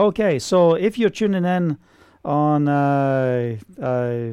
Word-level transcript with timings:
Okay, 0.00 0.38
so 0.38 0.72
if 0.72 0.96
you're 0.96 1.10
tuning 1.10 1.44
in 1.44 1.76
on 2.24 2.68
uh, 2.68 3.58
uh, 3.78 4.32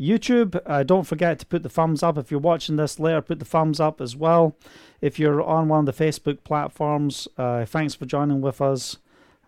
YouTube, 0.00 0.58
uh, 0.64 0.84
don't 0.84 1.04
forget 1.04 1.38
to 1.40 1.44
put 1.44 1.62
the 1.62 1.68
thumbs 1.68 2.02
up. 2.02 2.16
If 2.16 2.30
you're 2.30 2.40
watching 2.40 2.76
this 2.76 2.98
later, 2.98 3.20
put 3.20 3.38
the 3.38 3.44
thumbs 3.44 3.78
up 3.78 4.00
as 4.00 4.16
well. 4.16 4.56
If 5.02 5.18
you're 5.18 5.42
on 5.42 5.68
one 5.68 5.86
of 5.86 5.94
the 5.94 6.04
Facebook 6.04 6.44
platforms, 6.44 7.28
uh, 7.36 7.66
thanks 7.66 7.94
for 7.94 8.06
joining 8.06 8.40
with 8.40 8.62
us. 8.62 8.96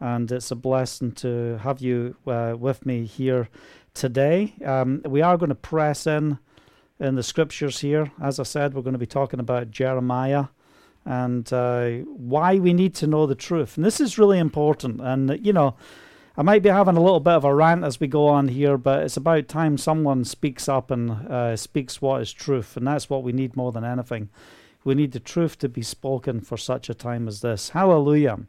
And 0.00 0.30
it's 0.30 0.50
a 0.50 0.54
blessing 0.54 1.12
to 1.12 1.56
have 1.62 1.80
you 1.80 2.16
uh, 2.26 2.54
with 2.58 2.84
me 2.84 3.06
here 3.06 3.48
today. 3.94 4.52
Um, 4.62 5.00
we 5.06 5.22
are 5.22 5.38
going 5.38 5.48
to 5.48 5.54
press 5.54 6.06
in 6.06 6.40
in 7.00 7.14
the 7.14 7.22
scriptures 7.22 7.80
here. 7.80 8.12
As 8.20 8.38
I 8.38 8.42
said, 8.42 8.74
we're 8.74 8.82
going 8.82 8.92
to 8.92 8.98
be 8.98 9.06
talking 9.06 9.40
about 9.40 9.70
Jeremiah 9.70 10.48
and 11.08 11.50
uh, 11.54 11.88
why 12.04 12.58
we 12.58 12.74
need 12.74 12.94
to 12.94 13.06
know 13.06 13.24
the 13.26 13.34
truth. 13.34 13.76
And 13.76 13.84
this 13.84 13.98
is 13.98 14.18
really 14.18 14.38
important. 14.38 15.00
And, 15.00 15.40
you 15.44 15.54
know, 15.54 15.74
I 16.36 16.42
might 16.42 16.62
be 16.62 16.68
having 16.68 16.98
a 16.98 17.02
little 17.02 17.18
bit 17.18 17.32
of 17.32 17.44
a 17.44 17.54
rant 17.54 17.82
as 17.82 17.98
we 17.98 18.06
go 18.08 18.28
on 18.28 18.48
here, 18.48 18.76
but 18.76 19.04
it's 19.04 19.16
about 19.16 19.48
time 19.48 19.78
someone 19.78 20.22
speaks 20.26 20.68
up 20.68 20.90
and 20.90 21.10
uh, 21.10 21.56
speaks 21.56 22.02
what 22.02 22.20
is 22.20 22.30
truth. 22.30 22.76
And 22.76 22.86
that's 22.86 23.08
what 23.08 23.22
we 23.22 23.32
need 23.32 23.56
more 23.56 23.72
than 23.72 23.84
anything. 23.84 24.28
We 24.84 24.94
need 24.94 25.12
the 25.12 25.18
truth 25.18 25.58
to 25.60 25.68
be 25.70 25.80
spoken 25.80 26.42
for 26.42 26.58
such 26.58 26.90
a 26.90 26.94
time 26.94 27.26
as 27.26 27.40
this. 27.40 27.70
Hallelujah. 27.70 28.40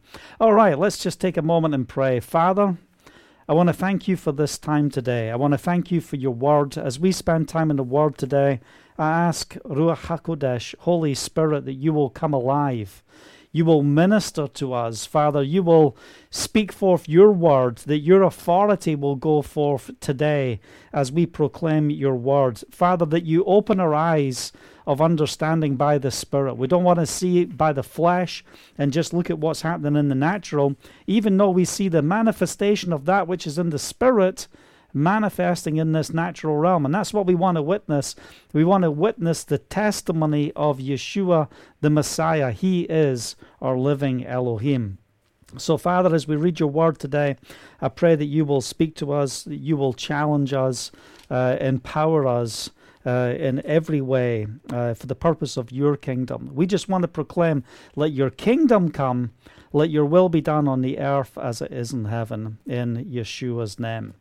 All 0.42 0.54
right, 0.54 0.78
let's 0.78 0.98
just 0.98 1.22
take 1.22 1.38
a 1.38 1.42
moment 1.42 1.74
and 1.74 1.88
pray. 1.88 2.20
Father, 2.20 2.78
I 3.48 3.54
want 3.54 3.68
to 3.68 3.74
thank 3.74 4.10
you 4.10 4.18
for 4.18 4.34
this 4.34 4.58
time 4.58 4.90
today. 4.90 5.32
I 5.32 5.38
want 5.38 5.54
to 5.54 5.58
thank 5.58 5.92
you 5.92 6.02
for 6.02 6.18
your 6.18 6.34
word. 6.34 6.78
As 6.78 7.00
we 7.00 7.14
spend 7.14 7.48
time 7.48 7.72
in 7.72 7.78
the 7.78 7.84
word 7.84 8.18
today, 8.18 8.60
I 9.00 9.12
ask 9.12 9.54
Ruach 9.66 10.08
HaKodesh, 10.08 10.76
Holy 10.80 11.14
Spirit, 11.14 11.66
that 11.66 11.74
you 11.74 11.94
will 11.94 12.10
come 12.10 12.34
alive 12.34 13.04
you 13.52 13.66
will 13.66 13.82
minister 13.82 14.48
to 14.48 14.74
us, 14.74 15.06
Father. 15.06 15.42
You 15.42 15.64
will 15.64 15.98
speak 16.30 16.72
forth 16.72 17.10
your 17.10 17.32
word, 17.32 17.78
that 17.80 18.00
your 18.00 18.22
authority 18.22 18.96
will 18.96 19.16
go 19.16 19.42
forth 19.42 19.90
today 20.00 20.60
as 20.94 21.12
we 21.12 21.26
proclaim 21.26 21.90
your 21.90 22.16
word. 22.16 22.62
Father, 22.70 23.06
that 23.08 23.26
you 23.26 23.44
open 23.46 23.80
our 23.80 23.96
eyes 23.96 24.52
of 24.86 25.02
understanding 25.02 25.76
by 25.76 25.98
the 25.98 26.12
Spirit. 26.12 26.56
We 26.56 26.68
don't 26.68 26.84
want 26.84 27.00
to 27.00 27.06
see 27.08 27.40
it 27.40 27.58
by 27.58 27.74
the 27.74 27.84
flesh 27.84 28.44
and 28.78 28.94
just 28.94 29.14
look 29.14 29.30
at 29.30 29.40
what's 29.40 29.62
happening 29.64 29.96
in 29.96 30.10
the 30.10 30.16
natural, 30.16 30.76
even 31.08 31.38
though 31.38 31.50
we 31.50 31.66
see 31.66 31.88
the 31.88 32.02
manifestation 32.04 32.94
of 32.94 33.06
that 33.06 33.28
which 33.28 33.48
is 33.48 33.58
in 33.58 33.72
the 33.72 33.80
Spirit 33.80 34.48
manifesting 34.94 35.78
in 35.78 35.92
this 35.92 36.14
natural 36.14 36.58
realm. 36.58 36.86
And 36.86 36.94
that's 36.94 37.14
what 37.14 37.26
we 37.26 37.36
want 37.36 37.56
to 37.56 37.62
witness. 37.62 38.16
We 38.54 38.64
want 38.64 38.84
to 38.84 38.92
witness 38.92 39.44
the 39.44 39.58
testimony 39.58 40.52
of 40.56 40.80
Yeshua, 40.80 41.50
the 41.82 41.90
Messiah. 41.90 42.52
He 42.52 42.82
is 42.84 43.36
our 43.62 43.78
living 43.78 44.26
Elohim. 44.26 44.98
So, 45.58 45.78
Father, 45.78 46.14
as 46.14 46.28
we 46.28 46.36
read 46.36 46.60
your 46.60 46.70
word 46.70 47.00
today, 47.00 47.36
I 47.82 47.90
pray 47.90 48.16
that 48.16 48.26
you 48.26 48.46
will 48.46 48.62
speak 48.62 48.96
to 48.98 49.12
us, 49.12 49.44
that 49.44 49.58
you 49.58 49.78
will 49.78 49.94
challenge 49.94 50.54
us, 50.54 50.92
uh, 51.30 51.58
empower 51.60 52.28
us. 52.28 52.70
Uh, 53.06 53.34
in 53.40 53.66
every 53.66 54.02
way, 54.02 54.46
uh, 54.72 54.94
for 54.94 55.08
the 55.08 55.16
purpose 55.16 55.56
of 55.56 55.72
your 55.72 55.96
kingdom. 55.96 56.52
We 56.54 56.68
just 56.68 56.90
want 56.90 57.04
to 57.04 57.08
proclaim, 57.08 57.64
let 57.96 58.12
your 58.12 58.30
kingdom 58.30 58.92
come, 58.92 59.32
let 59.72 59.90
your 59.90 60.04
will 60.04 60.28
be 60.28 60.42
done 60.42 60.68
on 60.68 60.82
the 60.82 61.00
earth 61.00 61.38
as 61.38 61.62
it 61.62 61.72
is 61.72 61.94
in 61.94 62.06
heaven, 62.06 62.58
in 62.68 63.06
Yeshua's 63.06 63.80
name. 63.80 64.16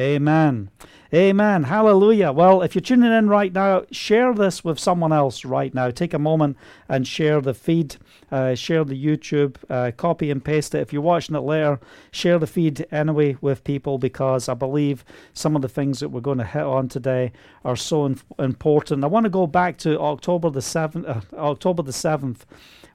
Amen. 0.00 0.70
Amen. 1.12 1.64
Hallelujah. 1.64 2.32
Well, 2.32 2.62
if 2.62 2.74
you're 2.74 2.80
tuning 2.80 3.12
in 3.12 3.28
right 3.28 3.52
now, 3.52 3.84
share 3.90 4.32
this 4.32 4.64
with 4.64 4.78
someone 4.78 5.12
else 5.12 5.44
right 5.44 5.74
now. 5.74 5.90
Take 5.90 6.14
a 6.14 6.18
moment 6.18 6.56
and 6.88 7.06
share 7.06 7.42
the 7.42 7.52
feed, 7.52 7.96
uh, 8.32 8.54
share 8.54 8.82
the 8.84 8.94
YouTube, 8.94 9.56
uh, 9.68 9.90
copy 9.90 10.30
and 10.30 10.42
paste 10.42 10.74
it. 10.74 10.80
If 10.80 10.90
you're 10.94 11.02
watching 11.02 11.36
it 11.36 11.40
later, 11.40 11.80
share 12.12 12.38
the 12.38 12.46
feed 12.46 12.86
anyway 12.90 13.36
with 13.42 13.62
people 13.62 13.98
because 13.98 14.48
I 14.48 14.54
believe 14.54 15.04
some 15.34 15.54
of 15.54 15.60
the 15.60 15.68
things 15.68 16.00
that 16.00 16.08
we're 16.08 16.20
going 16.20 16.38
to 16.38 16.44
hit 16.44 16.62
on 16.62 16.88
today 16.88 17.32
are 17.62 17.76
so 17.76 18.14
important. 18.38 19.04
I 19.04 19.08
want 19.08 19.24
to 19.24 19.30
go 19.30 19.46
back 19.46 19.76
to 19.78 20.00
October 20.00 20.48
the 20.48 20.60
7th, 20.60 21.06
uh, 21.06 21.36
October 21.36 21.82
the 21.82 21.92
7th 21.92 22.46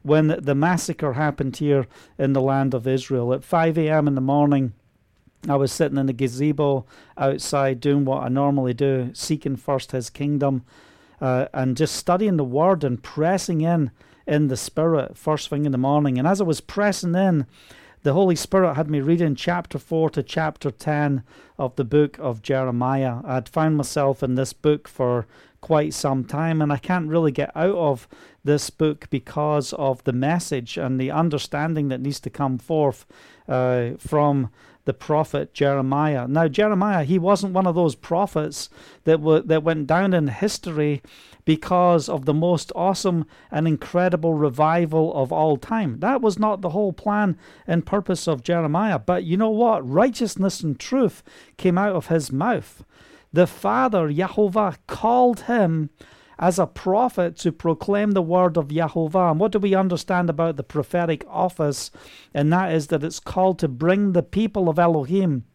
when 0.02 0.40
the 0.40 0.56
massacre 0.56 1.14
happened 1.14 1.58
here 1.58 1.86
in 2.18 2.34
the 2.34 2.42
land 2.42 2.74
of 2.74 2.88
Israel 2.88 3.32
at 3.32 3.44
5 3.44 3.78
a.m. 3.78 4.08
in 4.08 4.16
the 4.16 4.22
morning. 4.22 4.74
I 5.50 5.56
was 5.56 5.72
sitting 5.72 5.98
in 5.98 6.06
the 6.06 6.14
gazebo 6.14 6.86
outside 7.18 7.80
doing 7.80 8.06
what 8.06 8.24
I 8.24 8.30
normally 8.30 8.74
do, 8.74 9.12
seeking 9.14 9.56
first 9.56 9.92
His 9.92 10.10
kingdom 10.10 10.64
uh, 11.22 11.48
and 11.54 11.78
just 11.78 11.96
studying 11.96 12.38
the 12.38 12.44
Word 12.44 12.84
and 12.84 13.02
pressing 13.02 13.62
in 13.62 13.92
in 14.28 14.48
the 14.48 14.58
Spirit 14.58 15.18
first 15.18 15.50
thing 15.50 15.66
in 15.66 15.72
the 15.72 15.78
morning. 15.78 16.18
And 16.18 16.28
as 16.28 16.42
I 16.42 16.46
was 16.46 16.62
pressing 16.62 17.16
in, 17.16 17.46
the 18.04 18.14
Holy 18.14 18.36
Spirit 18.36 18.76
had 18.76 18.90
me 18.90 19.02
reading 19.02 19.34
chapter 19.36 19.80
4 19.80 20.12
to 20.12 20.24
chapter 20.24 20.70
10 20.70 21.24
of 21.58 21.76
the 21.76 21.84
book 21.84 22.20
of 22.20 22.44
Jeremiah. 22.44 23.22
I'd 23.26 23.50
found 23.50 23.78
myself 23.78 24.22
in 24.22 24.36
this 24.36 24.54
book 24.54 24.88
for 24.88 25.26
quite 25.62 25.92
some 25.96 26.24
time, 26.24 26.62
and 26.62 26.72
I 26.72 26.78
can't 26.78 27.10
really 27.10 27.32
get 27.32 27.52
out 27.56 27.74
of 27.74 28.08
this 28.44 28.70
book 28.70 29.10
because 29.10 29.74
of 29.74 30.04
the 30.04 30.14
message 30.14 30.78
and 30.78 31.00
the 31.00 31.10
understanding 31.10 31.88
that 31.88 32.00
needs 32.00 32.20
to 32.20 32.30
come 32.30 32.60
forth 32.60 33.08
uh, 33.48 33.94
from 33.98 34.52
the 34.86 34.94
prophet 34.94 35.54
Jeremiah. 35.54 36.28
Now, 36.28 36.48
Jeremiah, 36.48 37.04
he 37.04 37.20
wasn't 37.20 37.54
one 37.54 37.68
of 37.68 37.76
those 37.76 37.96
prophets 37.96 38.70
that 39.04 39.20
were 39.20 39.42
that 39.42 39.64
went 39.64 39.88
down 39.88 40.14
in 40.14 40.28
history 40.28 41.02
because 41.44 42.10
of 42.10 42.26
the 42.26 42.34
most 42.34 42.72
awesome 42.76 43.26
and 43.52 43.68
incredible 43.68 44.34
revival 44.34 45.14
of 45.14 45.32
all 45.32 45.58
time. 45.58 46.00
That 46.00 46.22
was 46.22 46.40
not 46.40 46.62
the 46.62 46.70
whole 46.70 46.94
plan 46.94 47.38
and 47.68 47.86
purpose 47.86 48.28
of 48.28 48.44
Jeremiah. 48.44 49.00
But 49.00 49.24
you 49.24 49.38
know 49.38 49.50
what? 49.50 49.88
Righteousness 49.88 50.62
and 50.62 50.80
truth 50.80 51.24
came 51.58 51.78
out 51.78 51.96
of 51.96 52.08
his 52.08 52.32
mouth. 52.32 52.84
The 53.32 53.48
Father, 53.48 54.10
Yahovah, 54.10 54.78
called 54.88 55.42
him 55.42 55.90
as 56.40 56.60
a 56.60 56.68
prophet 56.68 57.38
to 57.38 57.52
proclaim 57.52 58.12
the 58.12 58.22
word 58.22 58.58
of 58.58 58.68
Yahovah. 58.68 59.32
And 59.32 59.40
what 59.40 59.52
do 59.52 59.60
we 59.60 59.76
understand 59.76 60.30
about 60.30 60.58
the 60.58 60.64
prophetic 60.64 61.26
office? 61.28 61.92
And 62.34 62.52
that 62.54 62.74
is 62.74 62.88
that 62.88 63.04
it's 63.04 63.20
called 63.20 63.60
to 63.60 63.68
bring 63.68 64.12
the 64.12 64.24
people 64.24 64.70
of 64.70 64.80
Elohim 64.80 65.46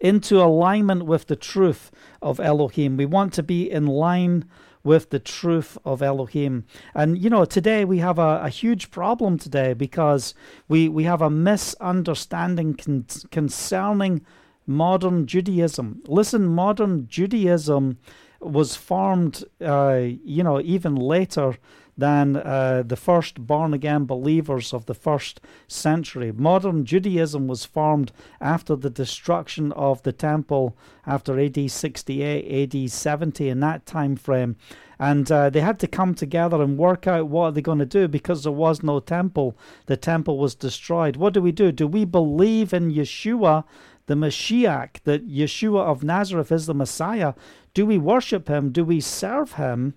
into 0.00 0.40
alignment 0.40 1.06
with 1.06 1.26
the 1.26 1.36
truth 1.36 1.90
of 2.20 2.40
Elohim. 2.40 2.96
We 2.96 3.06
want 3.06 3.32
to 3.34 3.42
be 3.42 3.70
in 3.70 3.86
line 3.86 4.44
with 4.84 5.10
the 5.10 5.18
truth 5.18 5.78
of 5.84 6.02
Elohim. 6.02 6.64
And 6.94 7.16
you 7.16 7.30
know, 7.30 7.44
today 7.44 7.84
we 7.84 7.98
have 7.98 8.18
a, 8.18 8.40
a 8.42 8.48
huge 8.48 8.90
problem 8.90 9.38
today 9.38 9.74
because 9.74 10.34
we, 10.68 10.88
we 10.88 11.04
have 11.04 11.22
a 11.22 11.30
misunderstanding 11.30 12.74
con- 12.74 13.06
concerning 13.30 14.22
modern 14.66 15.26
Judaism. 15.26 16.02
Listen, 16.06 16.46
modern 16.46 17.06
Judaism 17.08 17.98
was 18.42 18.76
formed, 18.76 19.44
uh, 19.60 20.00
you 20.24 20.42
know, 20.42 20.60
even 20.60 20.96
later 20.96 21.56
than 21.96 22.36
uh, 22.36 22.82
the 22.86 22.96
first 22.96 23.46
born 23.46 23.74
again 23.74 24.06
believers 24.06 24.72
of 24.72 24.86
the 24.86 24.94
first 24.94 25.40
century. 25.68 26.32
Modern 26.32 26.84
Judaism 26.84 27.46
was 27.46 27.64
formed 27.64 28.12
after 28.40 28.74
the 28.74 28.90
destruction 28.90 29.72
of 29.72 30.02
the 30.02 30.12
temple 30.12 30.76
after 31.06 31.38
AD 31.38 31.70
68, 31.70 32.74
AD 32.74 32.90
70, 32.90 33.48
in 33.48 33.60
that 33.60 33.84
time 33.84 34.16
frame. 34.16 34.56
And 34.98 35.30
uh, 35.32 35.50
they 35.50 35.60
had 35.60 35.80
to 35.80 35.86
come 35.86 36.14
together 36.14 36.62
and 36.62 36.78
work 36.78 37.06
out 37.06 37.28
what 37.28 37.44
are 37.46 37.52
they 37.52 37.60
going 37.60 37.80
to 37.80 37.86
do 37.86 38.06
because 38.08 38.44
there 38.44 38.52
was 38.52 38.82
no 38.82 39.00
temple. 39.00 39.56
The 39.86 39.96
temple 39.96 40.38
was 40.38 40.54
destroyed. 40.54 41.16
What 41.16 41.34
do 41.34 41.42
we 41.42 41.52
do? 41.52 41.72
Do 41.72 41.88
we 41.88 42.04
believe 42.04 42.72
in 42.72 42.92
Yeshua 42.92 43.64
the 44.12 44.26
Mashiach, 44.26 45.02
that 45.04 45.26
Yeshua 45.26 45.80
of 45.80 46.04
Nazareth 46.04 46.52
is 46.52 46.66
the 46.66 46.74
Messiah, 46.74 47.32
do 47.72 47.86
we 47.86 47.96
worship 47.96 48.48
him? 48.48 48.70
Do 48.70 48.84
we 48.84 49.00
serve 49.00 49.54
him? 49.54 49.94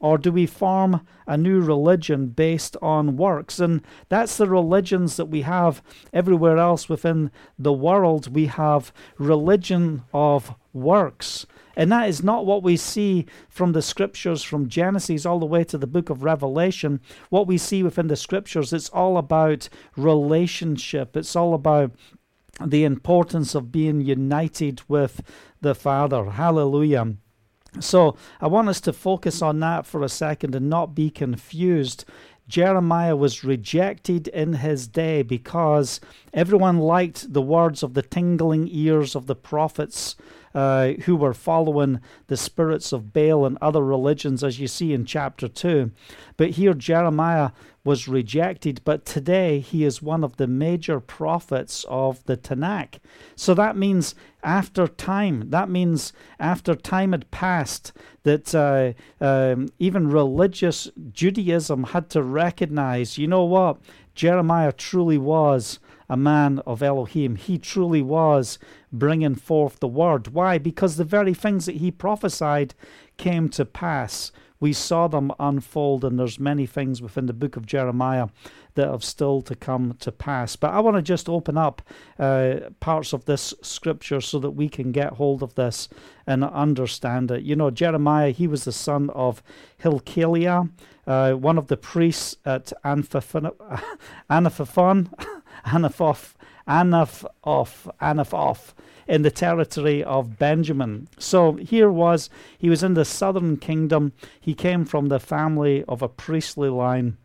Or 0.00 0.18
do 0.18 0.30
we 0.30 0.44
form 0.44 1.06
a 1.26 1.38
new 1.38 1.62
religion 1.62 2.26
based 2.26 2.76
on 2.82 3.16
works? 3.16 3.58
And 3.58 3.80
that's 4.10 4.36
the 4.36 4.46
religions 4.46 5.16
that 5.16 5.26
we 5.26 5.42
have 5.42 5.82
everywhere 6.12 6.58
else 6.58 6.90
within 6.90 7.30
the 7.58 7.72
world. 7.72 8.34
We 8.34 8.46
have 8.46 8.92
religion 9.16 10.02
of 10.12 10.54
works. 10.74 11.46
And 11.74 11.90
that 11.90 12.08
is 12.08 12.22
not 12.22 12.44
what 12.44 12.62
we 12.62 12.76
see 12.76 13.24
from 13.48 13.72
the 13.72 13.80
scriptures 13.80 14.42
from 14.42 14.68
Genesis 14.68 15.24
all 15.24 15.38
the 15.38 15.46
way 15.46 15.64
to 15.64 15.78
the 15.78 15.86
book 15.86 16.10
of 16.10 16.22
Revelation. 16.22 17.00
What 17.30 17.46
we 17.46 17.56
see 17.56 17.82
within 17.82 18.08
the 18.08 18.16
scriptures, 18.16 18.74
it's 18.74 18.90
all 18.90 19.16
about 19.16 19.70
relationship. 19.96 21.16
It's 21.16 21.34
all 21.34 21.54
about 21.54 21.92
the 22.64 22.84
importance 22.84 23.54
of 23.54 23.72
being 23.72 24.00
united 24.00 24.82
with 24.88 25.22
the 25.60 25.74
Father. 25.74 26.30
Hallelujah. 26.30 27.14
So 27.80 28.16
I 28.40 28.46
want 28.46 28.68
us 28.68 28.80
to 28.82 28.92
focus 28.92 29.42
on 29.42 29.60
that 29.60 29.86
for 29.86 30.02
a 30.02 30.08
second 30.08 30.54
and 30.54 30.70
not 30.70 30.94
be 30.94 31.10
confused. 31.10 32.04
Jeremiah 32.46 33.16
was 33.16 33.42
rejected 33.42 34.28
in 34.28 34.54
his 34.54 34.86
day 34.86 35.22
because 35.22 36.00
everyone 36.32 36.78
liked 36.78 37.32
the 37.32 37.42
words 37.42 37.82
of 37.82 37.94
the 37.94 38.02
tingling 38.02 38.68
ears 38.70 39.16
of 39.16 39.26
the 39.26 39.34
prophets 39.34 40.14
uh, 40.54 40.92
who 41.04 41.16
were 41.16 41.34
following 41.34 42.00
the 42.28 42.36
spirits 42.36 42.92
of 42.92 43.12
Baal 43.12 43.44
and 43.44 43.58
other 43.60 43.84
religions, 43.84 44.44
as 44.44 44.60
you 44.60 44.68
see 44.68 44.92
in 44.92 45.04
chapter 45.04 45.48
2. 45.48 45.90
But 46.36 46.50
here 46.50 46.74
Jeremiah 46.74 47.50
was 47.84 48.08
rejected, 48.08 48.80
but 48.84 49.04
today 49.04 49.60
he 49.60 49.84
is 49.84 50.00
one 50.00 50.24
of 50.24 50.36
the 50.36 50.46
major 50.46 51.00
prophets 51.00 51.84
of 51.88 52.24
the 52.24 52.36
Tanakh. 52.36 52.98
So 53.36 53.52
that 53.54 53.76
means 53.76 54.14
after 54.42 54.86
time, 54.88 55.50
that 55.50 55.68
means 55.68 56.12
after 56.40 56.74
time 56.74 57.12
had 57.12 57.30
passed, 57.30 57.92
that 58.22 58.54
uh, 58.54 58.94
um, 59.22 59.68
even 59.78 60.08
religious 60.08 60.90
Judaism 61.12 61.84
had 61.84 62.08
to 62.10 62.22
recognize, 62.22 63.18
you 63.18 63.26
know 63.26 63.44
what? 63.44 63.80
Jeremiah 64.14 64.72
truly 64.72 65.18
was 65.18 65.78
a 66.08 66.16
man 66.16 66.60
of 66.66 66.82
Elohim. 66.82 67.36
He 67.36 67.58
truly 67.58 68.02
was 68.02 68.58
bringing 68.98 69.34
forth 69.34 69.80
the 69.80 69.88
word. 69.88 70.28
Why? 70.28 70.58
Because 70.58 70.96
the 70.96 71.04
very 71.04 71.34
things 71.34 71.66
that 71.66 71.76
he 71.76 71.90
prophesied 71.90 72.74
came 73.16 73.48
to 73.50 73.64
pass. 73.64 74.32
We 74.60 74.72
saw 74.72 75.08
them 75.08 75.32
unfold, 75.38 76.04
and 76.04 76.18
there's 76.18 76.40
many 76.40 76.64
things 76.64 77.02
within 77.02 77.26
the 77.26 77.32
book 77.32 77.56
of 77.56 77.66
Jeremiah 77.66 78.28
that 78.74 78.90
have 78.90 79.04
still 79.04 79.42
to 79.42 79.54
come 79.54 79.96
to 80.00 80.10
pass. 80.10 80.56
But 80.56 80.72
I 80.72 80.80
want 80.80 80.96
to 80.96 81.02
just 81.02 81.28
open 81.28 81.58
up 81.58 81.82
uh, 82.18 82.70
parts 82.80 83.12
of 83.12 83.24
this 83.24 83.52
scripture 83.62 84.20
so 84.20 84.38
that 84.38 84.52
we 84.52 84.68
can 84.68 84.90
get 84.90 85.14
hold 85.14 85.42
of 85.42 85.54
this 85.54 85.88
and 86.26 86.44
understand 86.44 87.30
it. 87.30 87.42
You 87.42 87.56
know, 87.56 87.70
Jeremiah, 87.70 88.30
he 88.30 88.46
was 88.46 88.64
the 88.64 88.72
son 88.72 89.10
of 89.10 89.42
Hilkiah, 89.76 90.64
uh, 91.06 91.32
one 91.32 91.58
of 91.58 91.66
the 91.66 91.76
priests 91.76 92.36
at 92.44 92.72
Anaphaphon, 92.84 93.54
Anaphophon, 94.30 95.12
Anaphoth, 95.66 96.34
Anaphoth 96.66 98.72
in 99.06 99.22
the 99.22 99.30
territory 99.30 100.02
of 100.02 100.38
Benjamin. 100.38 101.08
So 101.18 101.54
here 101.54 101.90
was, 101.90 102.30
he 102.58 102.70
was 102.70 102.82
in 102.82 102.94
the 102.94 103.04
southern 103.04 103.56
kingdom. 103.56 104.12
He 104.40 104.54
came 104.54 104.84
from 104.84 105.06
the 105.06 105.20
family 105.20 105.84
of 105.88 106.02
a 106.02 106.08
priestly 106.08 106.68
line 106.68 107.16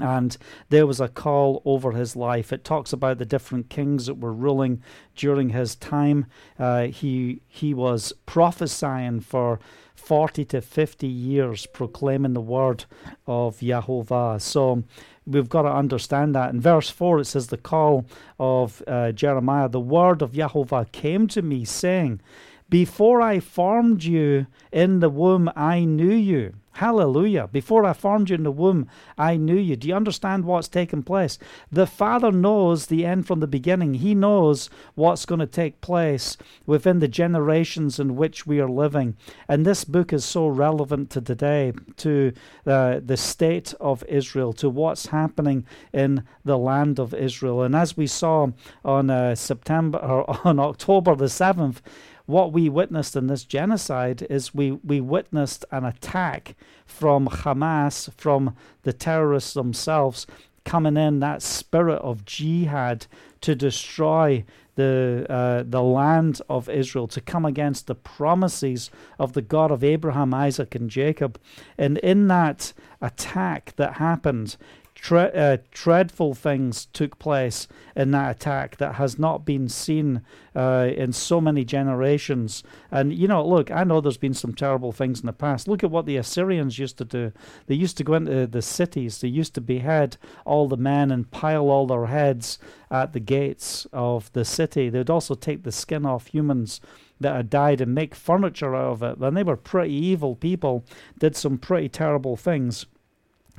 and 0.00 0.36
there 0.68 0.86
was 0.86 1.00
a 1.00 1.08
call 1.08 1.62
over 1.64 1.92
his 1.92 2.14
life. 2.14 2.52
It 2.52 2.64
talks 2.64 2.92
about 2.92 3.18
the 3.18 3.24
different 3.24 3.68
kings 3.68 4.06
that 4.06 4.18
were 4.18 4.32
ruling 4.32 4.82
during 5.16 5.50
his 5.50 5.74
time. 5.74 6.26
Uh, 6.58 6.84
he 6.86 7.42
he 7.48 7.74
was 7.74 8.12
prophesying 8.26 9.20
for 9.20 9.58
forty 9.94 10.44
to 10.46 10.60
fifty 10.60 11.08
years, 11.08 11.66
proclaiming 11.66 12.34
the 12.34 12.40
word 12.40 12.84
of 13.26 13.58
Yahovah. 13.58 14.40
So 14.40 14.84
we've 15.28 15.48
got 15.48 15.62
to 15.62 15.72
understand 15.72 16.34
that. 16.34 16.52
In 16.52 16.60
verse 16.60 16.90
4, 16.90 17.20
it 17.20 17.24
says, 17.26 17.48
The 17.48 17.56
call 17.56 18.06
of 18.38 18.82
uh, 18.86 19.12
Jeremiah, 19.12 19.68
the 19.68 19.80
word 19.80 20.22
of 20.22 20.32
Yahovah 20.32 20.90
came 20.92 21.26
to 21.28 21.42
me, 21.42 21.64
saying, 21.64 22.20
Before 22.68 23.20
I 23.20 23.40
formed 23.40 24.04
you 24.04 24.46
in 24.72 25.00
the 25.00 25.10
womb, 25.10 25.50
I 25.54 25.84
knew 25.84 26.14
you. 26.14 26.54
Hallelujah. 26.78 27.48
Before 27.48 27.84
I 27.84 27.92
formed 27.92 28.30
you 28.30 28.36
in 28.36 28.44
the 28.44 28.52
womb, 28.52 28.86
I 29.18 29.36
knew 29.36 29.56
you. 29.56 29.74
Do 29.74 29.88
you 29.88 29.96
understand 29.96 30.44
what's 30.44 30.68
taking 30.68 31.02
place? 31.02 31.36
The 31.72 31.88
Father 31.88 32.30
knows 32.30 32.86
the 32.86 33.04
end 33.04 33.26
from 33.26 33.40
the 33.40 33.48
beginning. 33.48 33.94
He 33.94 34.14
knows 34.14 34.70
what's 34.94 35.26
going 35.26 35.40
to 35.40 35.46
take 35.48 35.80
place 35.80 36.36
within 36.66 37.00
the 37.00 37.08
generations 37.08 37.98
in 37.98 38.14
which 38.14 38.46
we 38.46 38.60
are 38.60 38.68
living. 38.68 39.16
And 39.48 39.66
this 39.66 39.82
book 39.82 40.12
is 40.12 40.24
so 40.24 40.46
relevant 40.46 41.10
to 41.10 41.20
today, 41.20 41.72
to 41.96 42.32
uh, 42.64 43.00
the 43.04 43.16
state 43.16 43.74
of 43.80 44.04
Israel, 44.04 44.52
to 44.52 44.70
what's 44.70 45.06
happening 45.06 45.66
in 45.92 46.22
the 46.44 46.58
land 46.58 47.00
of 47.00 47.12
Israel. 47.12 47.62
And 47.64 47.74
as 47.74 47.96
we 47.96 48.06
saw 48.06 48.50
on 48.84 49.10
uh, 49.10 49.34
September 49.34 49.98
or 49.98 50.38
on 50.46 50.60
October 50.60 51.16
the 51.16 51.24
7th, 51.24 51.80
what 52.28 52.52
we 52.52 52.68
witnessed 52.68 53.16
in 53.16 53.26
this 53.26 53.42
genocide 53.42 54.26
is 54.28 54.54
we, 54.54 54.72
we 54.72 55.00
witnessed 55.00 55.64
an 55.70 55.86
attack 55.86 56.54
from 56.84 57.26
Hamas, 57.26 58.12
from 58.18 58.54
the 58.82 58.92
terrorists 58.92 59.54
themselves, 59.54 60.26
coming 60.62 60.98
in 60.98 61.20
that 61.20 61.40
spirit 61.40 61.96
of 62.00 62.26
jihad 62.26 63.06
to 63.40 63.54
destroy 63.54 64.44
the 64.74 65.24
uh, 65.30 65.64
the 65.66 65.82
land 65.82 66.42
of 66.50 66.68
Israel, 66.68 67.08
to 67.08 67.20
come 67.22 67.46
against 67.46 67.86
the 67.86 67.94
promises 67.94 68.90
of 69.18 69.32
the 69.32 69.40
God 69.40 69.70
of 69.70 69.82
Abraham, 69.82 70.34
Isaac, 70.34 70.74
and 70.74 70.90
Jacob. 70.90 71.40
And 71.78 71.96
in 71.98 72.28
that 72.28 72.74
attack 73.00 73.72
that 73.76 73.94
happened, 73.94 74.58
Tre- 75.00 75.30
uh, 75.32 75.58
dreadful 75.70 76.34
things 76.34 76.86
took 76.86 77.20
place 77.20 77.68
in 77.94 78.10
that 78.10 78.36
attack 78.36 78.78
that 78.78 78.96
has 78.96 79.16
not 79.16 79.44
been 79.44 79.68
seen 79.68 80.22
uh, 80.56 80.90
in 80.94 81.12
so 81.12 81.40
many 81.40 81.64
generations. 81.64 82.64
And, 82.90 83.12
you 83.12 83.28
know, 83.28 83.46
look, 83.46 83.70
I 83.70 83.84
know 83.84 84.00
there's 84.00 84.16
been 84.16 84.34
some 84.34 84.54
terrible 84.54 84.90
things 84.90 85.20
in 85.20 85.26
the 85.26 85.32
past. 85.32 85.68
Look 85.68 85.84
at 85.84 85.92
what 85.92 86.06
the 86.06 86.16
Assyrians 86.16 86.80
used 86.80 86.98
to 86.98 87.04
do. 87.04 87.32
They 87.66 87.76
used 87.76 87.96
to 87.98 88.04
go 88.04 88.14
into 88.14 88.48
the 88.48 88.60
cities, 88.60 89.20
they 89.20 89.28
used 89.28 89.54
to 89.54 89.60
behead 89.60 90.16
all 90.44 90.66
the 90.66 90.76
men 90.76 91.12
and 91.12 91.30
pile 91.30 91.70
all 91.70 91.86
their 91.86 92.06
heads 92.06 92.58
at 92.90 93.12
the 93.12 93.20
gates 93.20 93.86
of 93.92 94.32
the 94.32 94.44
city. 94.44 94.90
They'd 94.90 95.10
also 95.10 95.34
take 95.34 95.62
the 95.62 95.72
skin 95.72 96.06
off 96.06 96.26
humans 96.26 96.80
that 97.20 97.36
had 97.36 97.50
died 97.50 97.80
and 97.80 97.94
make 97.94 98.14
furniture 98.14 98.74
out 98.74 98.92
of 98.92 99.02
it. 99.02 99.18
And 99.18 99.36
they 99.36 99.42
were 99.44 99.56
pretty 99.56 99.94
evil 99.94 100.34
people, 100.34 100.84
did 101.18 101.36
some 101.36 101.56
pretty 101.56 101.88
terrible 101.88 102.36
things. 102.36 102.86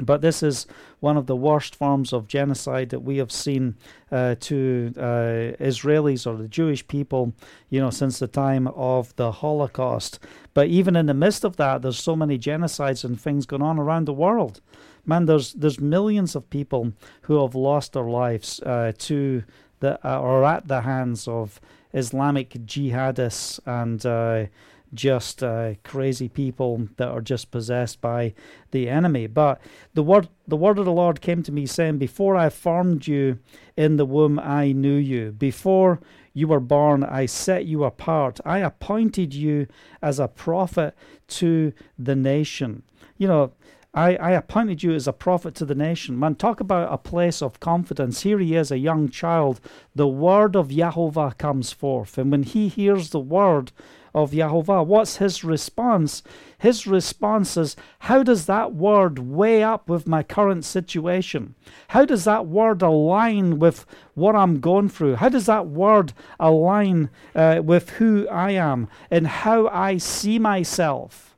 But 0.06 0.22
this 0.22 0.44
is 0.44 0.68
one 1.00 1.18
of 1.18 1.26
the 1.26 1.36
worst 1.36 1.76
forms 1.76 2.14
of 2.14 2.28
genocide 2.28 2.90
that 2.90 3.02
we 3.02 3.18
have 3.18 3.32
seen 3.32 3.76
uh, 4.12 4.36
to 4.42 4.94
uh, 4.98 5.64
Israelis 5.64 6.28
or 6.28 6.38
the 6.38 6.48
Jewish 6.48 6.88
people, 6.88 7.34
you 7.70 7.80
know, 7.80 7.90
since 7.90 8.20
the 8.20 8.28
time 8.28 8.68
of 8.68 9.16
the 9.16 9.32
Holocaust. 9.32 10.20
But 10.54 10.68
even 10.68 10.96
in 10.96 11.06
the 11.06 11.14
midst 11.14 11.44
of 11.44 11.58
that, 11.58 11.82
there's 11.82 12.00
so 12.00 12.16
many 12.16 12.38
genocides 12.38 13.04
and 13.04 13.20
things 13.20 13.46
going 13.46 13.62
on 13.62 13.80
around 13.80 14.06
the 14.06 14.14
world. 14.14 14.62
Man, 15.06 15.26
there's 15.26 15.54
there's 15.54 15.80
millions 15.80 16.36
of 16.36 16.50
people 16.50 16.94
who 17.22 17.42
have 17.42 17.56
lost 17.56 17.94
their 17.94 18.04
lives 18.04 18.60
uh, 18.62 18.92
to 19.00 19.44
the 19.80 20.00
uh, 20.08 20.20
or 20.20 20.44
at 20.46 20.68
the 20.68 20.82
hands 20.82 21.28
of 21.28 21.60
Islamic 21.94 22.52
jihadists 22.66 23.60
and 23.66 24.06
uh, 24.06 24.46
just 24.94 25.44
uh, 25.44 25.76
crazy 25.84 26.30
people 26.30 26.88
that 26.98 27.08
are 27.08 27.22
just 27.22 27.52
possessed 27.52 28.02
by 28.02 28.34
the 28.72 28.90
enemy. 28.90 29.28
But 29.28 29.62
the 29.94 30.04
word 30.04 30.30
the 30.48 30.58
word 30.58 30.80
of 30.80 30.86
the 30.86 30.92
Lord 30.92 31.22
came 31.22 31.44
to 31.44 31.52
me 31.52 31.66
saying, 31.66 31.98
Before 31.98 32.36
I 32.36 32.50
formed 32.50 33.08
you 33.08 33.40
in 33.78 33.98
the 33.98 34.06
womb, 34.06 34.40
I 34.40 34.72
knew 34.72 34.96
you. 34.96 35.32
Before 35.32 36.00
you 36.34 36.48
were 36.48 36.60
born, 36.60 37.04
I 37.04 37.26
set 37.26 37.66
you 37.66 37.84
apart. 37.84 38.40
I 38.46 38.60
appointed 38.60 39.34
you 39.34 39.68
as 40.02 40.20
a 40.20 40.28
prophet 40.28 40.96
to 41.28 41.74
the 41.98 42.16
nation. 42.16 42.84
You 43.18 43.28
know, 43.28 43.52
I, 43.94 44.16
I 44.18 44.32
appointed 44.32 44.84
you 44.84 44.94
as 44.94 45.08
a 45.08 45.14
prophet 45.14 45.56
to 45.56 45.66
the 45.66 45.76
nation. 45.76 46.18
Man, 46.20 46.36
talk 46.36 46.60
about 46.60 46.94
a 46.94 46.98
place 46.98 47.42
of 47.42 47.60
confidence. 47.60 48.22
Here 48.22 48.38
he 48.38 48.56
is, 48.56 48.72
a 48.72 48.78
young 48.78 49.10
child. 49.10 49.60
The 49.96 50.08
word 50.08 50.56
of 50.56 50.70
Yahovah 50.70 51.38
comes 51.38 51.72
forth. 51.72 52.18
And 52.18 52.32
when 52.32 52.44
he 52.44 52.68
hears 52.68 53.10
the 53.10 53.20
word 53.20 53.72
of 54.14 54.32
Yahovah. 54.32 54.86
What's 54.86 55.18
his 55.18 55.44
response? 55.44 56.24
His 56.58 56.86
response 56.86 57.56
is, 57.58 57.76
How 58.00 58.24
does 58.24 58.46
that 58.46 58.74
word 58.74 59.20
weigh 59.20 59.64
up 59.64 59.90
with 59.90 60.08
my 60.08 60.24
current 60.24 60.66
situation? 60.66 61.56
How 61.90 62.06
does 62.06 62.26
that 62.26 62.46
word 62.46 62.82
align 62.82 63.60
with 63.60 63.86
what 64.14 64.36
I'm 64.36 64.60
going 64.60 64.90
through? 64.90 65.16
How 65.16 65.30
does 65.30 65.46
that 65.46 65.68
word 65.68 66.14
align 66.40 67.10
uh, 67.36 67.62
with 67.64 67.92
who 67.92 68.28
I 68.30 68.52
am 68.52 68.88
and 69.10 69.28
how 69.28 69.68
I 69.68 69.98
see 69.98 70.40
myself? 70.40 71.30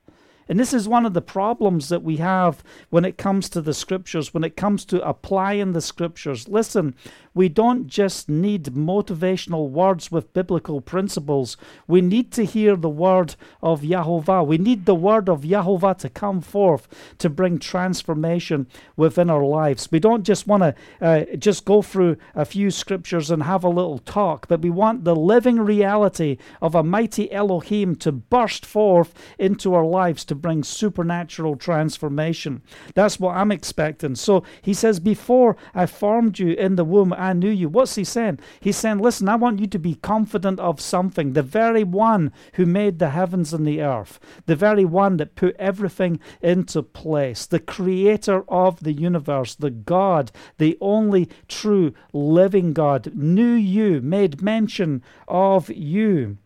And 0.51 0.60
this 0.60 0.74
is 0.74 0.86
one 0.86 1.06
of 1.06 1.13
the 1.13 1.22
problems 1.22 1.88
that 1.88 2.04
we 2.04 2.18
have 2.18 2.62
when 2.90 3.06
it 3.06 3.18
comes 3.18 3.48
to 3.50 3.62
the 3.62 3.74
scriptures, 3.74 4.34
when 4.34 4.44
it 4.44 4.58
comes 4.58 4.84
to 4.86 5.08
applying 5.08 5.72
the 5.72 5.80
scriptures. 5.80 6.50
Listen, 6.50 6.94
we 7.34 7.48
don't 7.48 7.88
just 7.88 8.28
need 8.28 8.66
motivational 8.66 9.70
words 9.70 10.12
with 10.12 10.34
biblical 10.34 10.82
principles. 10.82 11.56
We 11.88 12.02
need 12.02 12.32
to 12.34 12.46
hear 12.46 12.76
the 12.76 12.90
word 12.90 13.36
of 13.62 13.82
Yahovah. 13.82 14.46
We 14.46 14.58
need 14.58 14.86
the 14.86 14.96
word 14.96 15.30
of 15.30 15.42
Yahovah 15.42 15.98
to 16.00 16.10
come 16.10 16.42
forth 16.42 16.88
to 17.20 17.30
bring 17.30 17.58
transformation 17.58 18.68
within 18.98 19.30
our 19.30 19.46
lives. 19.46 19.90
We 19.92 20.00
don't 20.00 20.24
just 20.24 20.46
want 20.46 20.64
to 20.64 20.76
uh, 21.02 21.36
just 21.38 21.64
go 21.64 21.82
through 21.82 22.18
a 22.36 22.44
few 22.44 22.70
scriptures 22.70 23.32
and 23.32 23.44
have 23.44 23.64
a 23.64 23.70
little 23.70 24.00
talk, 24.00 24.48
but 24.48 24.62
we 24.62 24.70
want 24.70 25.06
the 25.06 25.16
living 25.16 25.60
reality 25.60 26.38
of 26.62 26.76
a 26.76 26.84
mighty 26.84 27.32
Elohim 27.32 27.96
to 27.98 28.12
burst 28.12 28.66
forth 28.66 29.14
into 29.40 29.74
our 29.74 29.86
lives 29.86 30.26
to 30.26 30.36
bring 30.36 30.64
supernatural 30.64 31.56
transformation. 31.56 32.62
That's 32.94 33.20
what 33.20 33.36
I'm 33.36 33.52
expecting. 33.52 34.16
So 34.16 34.44
he 34.62 34.74
says, 34.74 35.00
Before 35.00 35.56
I 35.74 35.86
formed 35.86 36.40
you 36.40 36.50
in 36.54 36.76
the 36.76 36.84
womb, 36.84 37.14
I 37.22 37.34
knew 37.34 37.51
you. 37.51 37.70
What's 37.70 37.96
he 37.96 38.04
saying? 38.04 38.40
He's 38.60 38.78
saying, 38.78 38.98
Listen, 38.98 39.30
I 39.30 39.36
want 39.36 39.60
you 39.60 39.68
to 39.68 39.80
be 39.80 39.96
confident 39.96 40.60
of 40.60 40.82
something. 40.82 41.34
The 41.34 41.44
very 41.44 41.84
one 41.84 42.32
who 42.54 42.66
made 42.66 42.98
the 42.98 43.12
heavens 43.12 43.54
and 43.54 43.66
the 43.66 43.82
earth, 43.82 44.20
the 44.48 44.56
very 44.56 44.86
one 44.86 45.18
that 45.18 45.36
put 45.36 45.56
everything 45.58 46.20
into 46.42 46.82
place, 46.82 47.46
the 47.46 47.60
creator 47.60 48.44
of 48.50 48.80
the 48.82 48.94
universe, 48.94 49.54
the 49.54 49.70
God, 49.70 50.32
the 50.58 50.78
only 50.82 51.30
true 51.48 51.94
living 52.12 52.74
God, 52.74 53.13
knew 53.16 53.54
you, 53.54 54.01
made 54.01 54.42
mention 54.42 55.04
of 55.28 55.70
you. 55.70 56.38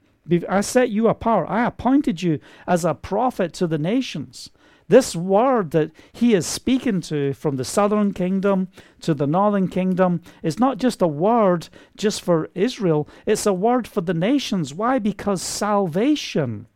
I 0.49 0.61
set 0.61 0.89
you 0.89 1.07
apart. 1.07 1.49
I 1.49 1.65
appointed 1.65 2.21
you 2.21 2.39
as 2.67 2.83
a 2.83 2.93
prophet 2.95 3.53
to 3.53 3.67
the 3.67 3.77
nations. 3.77 4.49
This 4.87 5.15
word 5.15 5.71
that 5.71 5.91
he 6.13 6.33
is 6.33 6.45
speaking 6.45 7.01
to 7.01 7.33
from 7.33 7.55
the 7.55 7.65
southern 7.65 8.13
kingdom 8.13 8.67
to 9.01 9.13
the 9.13 9.25
northern 9.25 9.67
kingdom 9.67 10.21
is 10.43 10.59
not 10.59 10.77
just 10.77 11.01
a 11.01 11.07
word 11.07 11.69
just 11.97 12.21
for 12.21 12.49
Israel, 12.53 13.07
it's 13.25 13.45
a 13.45 13.53
word 13.53 13.87
for 13.87 14.01
the 14.01 14.13
nations. 14.13 14.73
Why? 14.73 14.99
Because 14.99 15.41
salvation 15.41 16.67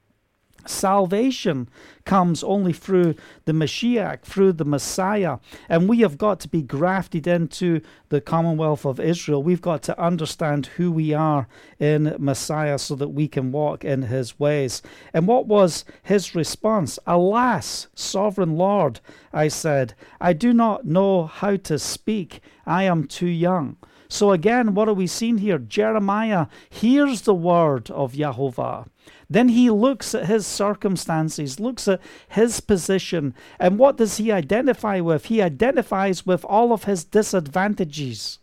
Salvation 0.69 1.67
comes 2.05 2.43
only 2.43 2.73
through 2.73 3.15
the 3.45 3.51
Mashiach, 3.51 4.21
through 4.21 4.53
the 4.53 4.65
Messiah. 4.65 5.39
And 5.67 5.89
we 5.89 5.99
have 6.01 6.17
got 6.17 6.39
to 6.41 6.47
be 6.47 6.61
grafted 6.61 7.27
into 7.27 7.81
the 8.09 8.21
Commonwealth 8.21 8.85
of 8.85 8.99
Israel. 8.99 9.43
We've 9.43 9.61
got 9.61 9.81
to 9.83 9.99
understand 9.99 10.67
who 10.67 10.91
we 10.91 11.13
are 11.13 11.47
in 11.79 12.15
Messiah 12.19 12.77
so 12.77 12.95
that 12.95 13.09
we 13.09 13.27
can 13.27 13.51
walk 13.51 13.83
in 13.83 14.03
his 14.03 14.39
ways. 14.39 14.81
And 15.13 15.27
what 15.27 15.47
was 15.47 15.85
his 16.03 16.35
response? 16.35 16.99
Alas, 17.05 17.87
sovereign 17.95 18.55
Lord, 18.55 18.99
I 19.33 19.47
said, 19.47 19.95
I 20.21 20.33
do 20.33 20.53
not 20.53 20.85
know 20.85 21.25
how 21.25 21.57
to 21.57 21.79
speak. 21.79 22.41
I 22.65 22.83
am 22.83 23.05
too 23.05 23.27
young. 23.27 23.77
So 24.11 24.31
again, 24.31 24.73
what 24.73 24.89
are 24.89 24.93
we 24.95 25.05
seeing 25.05 25.37
here? 25.37 25.59
Jeremiah 25.59 26.47
hears 26.69 27.21
the 27.21 27.35
word 27.35 27.91
of 27.91 28.13
Yahovah. 28.13 28.87
Then 29.29 29.49
he 29.49 29.69
looks 29.69 30.15
at 30.15 30.25
his 30.25 30.47
circumstances, 30.47 31.59
looks 31.59 31.87
at 31.87 32.01
his 32.27 32.61
position, 32.61 33.35
and 33.59 33.77
what 33.77 33.97
does 33.97 34.17
he 34.17 34.31
identify 34.31 34.99
with? 34.99 35.25
He 35.25 35.41
identifies 35.41 36.25
with 36.25 36.43
all 36.45 36.73
of 36.73 36.85
his 36.85 37.03
disadvantages. 37.03 38.39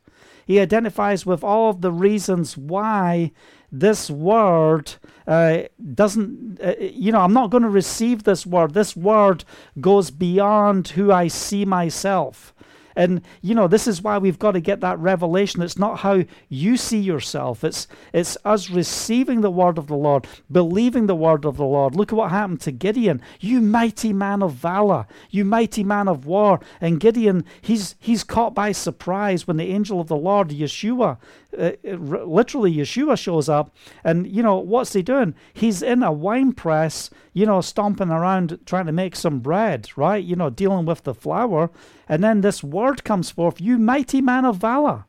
He 0.46 0.60
identifies 0.60 1.26
with 1.26 1.42
all 1.42 1.70
of 1.70 1.80
the 1.80 1.90
reasons 1.90 2.56
why 2.56 3.32
this 3.72 4.08
word 4.08 4.94
uh, 5.26 5.62
doesn't, 5.94 6.60
uh, 6.62 6.74
you 6.78 7.10
know, 7.10 7.20
I'm 7.20 7.32
not 7.32 7.50
going 7.50 7.64
to 7.64 7.68
receive 7.68 8.22
this 8.22 8.46
word. 8.46 8.72
This 8.72 8.94
word 8.94 9.44
goes 9.80 10.12
beyond 10.12 10.88
who 10.88 11.10
I 11.10 11.26
see 11.26 11.64
myself. 11.64 12.54
And 12.96 13.20
you 13.42 13.54
know, 13.54 13.68
this 13.68 13.86
is 13.86 14.02
why 14.02 14.18
we've 14.18 14.38
got 14.38 14.52
to 14.52 14.60
get 14.60 14.80
that 14.80 14.98
revelation. 14.98 15.62
It's 15.62 15.78
not 15.78 15.98
how 15.98 16.24
you 16.48 16.76
see 16.76 16.98
yourself. 16.98 17.62
It's 17.62 17.86
it's 18.12 18.36
us 18.44 18.70
receiving 18.70 19.42
the 19.42 19.50
word 19.50 19.78
of 19.78 19.86
the 19.86 19.96
Lord, 19.96 20.26
believing 20.50 21.06
the 21.06 21.14
word 21.14 21.44
of 21.44 21.58
the 21.58 21.64
Lord. 21.64 21.94
Look 21.94 22.12
at 22.12 22.16
what 22.16 22.30
happened 22.30 22.62
to 22.62 22.72
Gideon. 22.72 23.20
You 23.38 23.60
mighty 23.60 24.12
man 24.12 24.42
of 24.42 24.54
valor, 24.54 25.06
you 25.30 25.44
mighty 25.44 25.84
man 25.84 26.08
of 26.08 26.26
war. 26.26 26.58
And 26.80 26.98
Gideon, 26.98 27.44
he's 27.60 27.94
he's 27.98 28.24
caught 28.24 28.54
by 28.54 28.72
surprise 28.72 29.46
when 29.46 29.58
the 29.58 29.68
angel 29.68 30.00
of 30.00 30.08
the 30.08 30.16
Lord, 30.16 30.48
Yeshua, 30.48 31.18
uh, 31.58 31.72
literally 31.96 32.75
Yeshua 32.75 33.18
shows 33.18 33.48
up, 33.48 33.75
and 34.04 34.26
you 34.26 34.42
know 34.42 34.56
what's 34.56 34.92
he 34.92 35.02
doing? 35.02 35.34
He's 35.52 35.82
in 35.82 36.02
a 36.02 36.12
wine 36.12 36.52
press, 36.52 37.10
you 37.32 37.46
know, 37.46 37.60
stomping 37.60 38.10
around 38.10 38.58
trying 38.66 38.86
to 38.86 38.92
make 38.92 39.16
some 39.16 39.40
bread, 39.40 39.88
right? 39.96 40.22
You 40.22 40.36
know, 40.36 40.50
dealing 40.50 40.86
with 40.86 41.04
the 41.04 41.14
flour, 41.14 41.70
and 42.08 42.22
then 42.22 42.40
this 42.40 42.62
word 42.62 43.04
comes 43.04 43.30
forth: 43.30 43.60
"You 43.60 43.78
mighty 43.78 44.20
man 44.20 44.44
of 44.44 44.56
valor." 44.56 45.06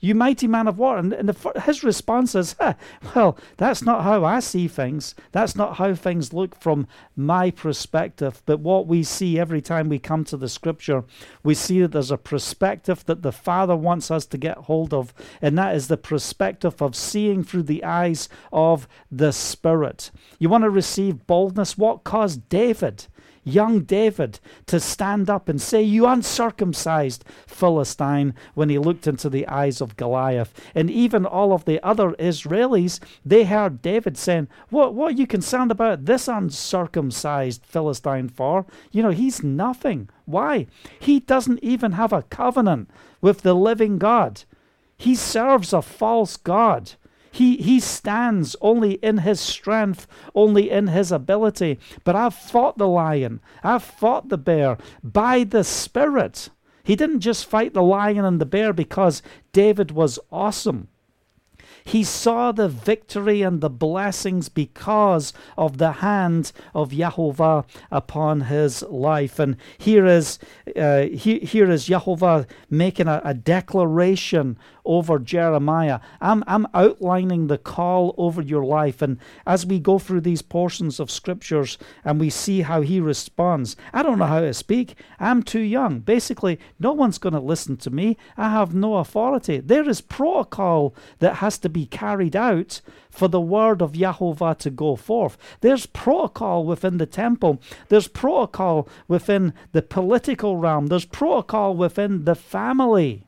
You 0.00 0.14
mighty 0.14 0.46
man 0.46 0.68
of 0.68 0.78
war. 0.78 0.96
And, 0.96 1.12
and 1.12 1.28
the, 1.28 1.60
his 1.62 1.82
response 1.82 2.34
is, 2.34 2.54
Well, 3.14 3.36
that's 3.56 3.82
not 3.82 4.04
how 4.04 4.24
I 4.24 4.40
see 4.40 4.68
things. 4.68 5.14
That's 5.32 5.56
not 5.56 5.76
how 5.76 5.94
things 5.94 6.32
look 6.32 6.54
from 6.60 6.86
my 7.16 7.50
perspective. 7.50 8.42
But 8.46 8.60
what 8.60 8.86
we 8.86 9.02
see 9.02 9.38
every 9.38 9.60
time 9.60 9.88
we 9.88 9.98
come 9.98 10.24
to 10.24 10.36
the 10.36 10.48
scripture, 10.48 11.04
we 11.42 11.54
see 11.54 11.80
that 11.80 11.92
there's 11.92 12.12
a 12.12 12.16
perspective 12.16 13.04
that 13.06 13.22
the 13.22 13.32
Father 13.32 13.74
wants 13.74 14.10
us 14.10 14.24
to 14.26 14.38
get 14.38 14.58
hold 14.58 14.94
of. 14.94 15.12
And 15.42 15.58
that 15.58 15.74
is 15.74 15.88
the 15.88 15.96
perspective 15.96 16.80
of 16.80 16.94
seeing 16.94 17.42
through 17.42 17.64
the 17.64 17.82
eyes 17.82 18.28
of 18.52 18.86
the 19.10 19.32
Spirit. 19.32 20.12
You 20.38 20.48
want 20.48 20.62
to 20.62 20.70
receive 20.70 21.26
boldness? 21.26 21.76
What 21.76 22.04
caused 22.04 22.48
David? 22.48 23.06
Young 23.48 23.80
David 23.80 24.40
to 24.66 24.78
stand 24.78 25.28
up 25.30 25.48
and 25.48 25.60
say, 25.60 25.82
You 25.82 26.06
uncircumcised 26.06 27.24
Philistine, 27.46 28.34
when 28.54 28.68
he 28.68 28.78
looked 28.78 29.06
into 29.06 29.28
the 29.28 29.46
eyes 29.48 29.80
of 29.80 29.96
Goliath. 29.96 30.52
And 30.74 30.90
even 30.90 31.26
all 31.26 31.52
of 31.52 31.64
the 31.64 31.82
other 31.84 32.12
Israelis, 32.12 33.00
they 33.24 33.44
heard 33.44 33.82
David 33.82 34.16
saying, 34.16 34.48
What, 34.70 34.94
what 34.94 35.12
are 35.12 35.16
you 35.16 35.26
concerned 35.26 35.70
about 35.70 36.04
this 36.04 36.28
uncircumcised 36.28 37.64
Philistine 37.64 38.28
for? 38.28 38.66
You 38.92 39.02
know, 39.02 39.10
he's 39.10 39.42
nothing. 39.42 40.08
Why? 40.24 40.66
He 41.00 41.20
doesn't 41.20 41.62
even 41.62 41.92
have 41.92 42.12
a 42.12 42.22
covenant 42.22 42.90
with 43.20 43.42
the 43.42 43.54
living 43.54 43.98
God. 43.98 44.44
He 44.96 45.14
serves 45.14 45.72
a 45.72 45.80
false 45.80 46.36
God. 46.36 46.92
He, 47.30 47.56
he 47.56 47.80
stands 47.80 48.56
only 48.60 48.94
in 48.94 49.18
his 49.18 49.40
strength, 49.40 50.06
only 50.34 50.70
in 50.70 50.88
his 50.88 51.12
ability. 51.12 51.78
But 52.04 52.16
I've 52.16 52.34
fought 52.34 52.78
the 52.78 52.88
lion, 52.88 53.40
I've 53.62 53.84
fought 53.84 54.28
the 54.28 54.38
bear 54.38 54.78
by 55.02 55.44
the 55.44 55.64
Spirit. 55.64 56.50
He 56.82 56.96
didn't 56.96 57.20
just 57.20 57.44
fight 57.44 57.74
the 57.74 57.82
lion 57.82 58.24
and 58.24 58.40
the 58.40 58.46
bear 58.46 58.72
because 58.72 59.22
David 59.52 59.90
was 59.90 60.18
awesome. 60.32 60.88
He 61.88 62.04
saw 62.04 62.52
the 62.52 62.68
victory 62.68 63.40
and 63.40 63.62
the 63.62 63.70
blessings 63.70 64.50
because 64.50 65.32
of 65.56 65.78
the 65.78 65.92
hand 65.92 66.52
of 66.74 66.90
Yahovah 66.90 67.64
upon 67.90 68.42
his 68.42 68.82
life. 68.82 69.38
And 69.38 69.56
here 69.78 70.04
is, 70.04 70.38
uh, 70.76 71.04
he, 71.04 71.38
here 71.38 71.70
is 71.70 71.88
Yahovah 71.88 72.46
making 72.68 73.08
a, 73.08 73.22
a 73.24 73.32
declaration 73.32 74.58
over 74.88 75.18
Jeremiah. 75.20 76.00
I'm, 76.20 76.42
I'm 76.46 76.66
outlining 76.74 77.46
the 77.46 77.58
call 77.58 78.14
over 78.16 78.42
your 78.42 78.64
life. 78.64 79.02
And 79.02 79.18
as 79.46 79.64
we 79.64 79.78
go 79.78 79.98
through 79.98 80.22
these 80.22 80.42
portions 80.42 80.98
of 80.98 81.10
scriptures 81.10 81.78
and 82.04 82.18
we 82.18 82.30
see 82.30 82.62
how 82.62 82.80
he 82.80 82.98
responds, 82.98 83.76
I 83.92 84.02
don't 84.02 84.18
know 84.18 84.24
how 84.24 84.40
to 84.40 84.54
speak. 84.54 84.96
I'm 85.20 85.42
too 85.42 85.60
young. 85.60 86.00
Basically, 86.00 86.58
no 86.80 86.92
one's 86.92 87.18
going 87.18 87.34
to 87.34 87.40
listen 87.40 87.76
to 87.76 87.90
me. 87.90 88.16
I 88.36 88.50
have 88.50 88.74
no 88.74 88.96
authority. 88.96 89.60
There 89.60 89.88
is 89.88 90.00
protocol 90.00 90.94
that 91.18 91.36
has 91.36 91.58
to 91.58 91.68
be 91.68 91.86
carried 91.86 92.34
out 92.34 92.80
for 93.10 93.28
the 93.28 93.40
word 93.40 93.82
of 93.82 93.92
Yahovah 93.92 94.56
to 94.58 94.70
go 94.70 94.96
forth. 94.96 95.36
There's 95.60 95.86
protocol 95.86 96.64
within 96.64 96.98
the 96.98 97.06
temple, 97.06 97.60
there's 97.88 98.08
protocol 98.08 98.88
within 99.06 99.52
the 99.72 99.82
political 99.82 100.56
realm, 100.56 100.86
there's 100.86 101.04
protocol 101.04 101.74
within 101.74 102.24
the 102.24 102.34
family 102.34 103.27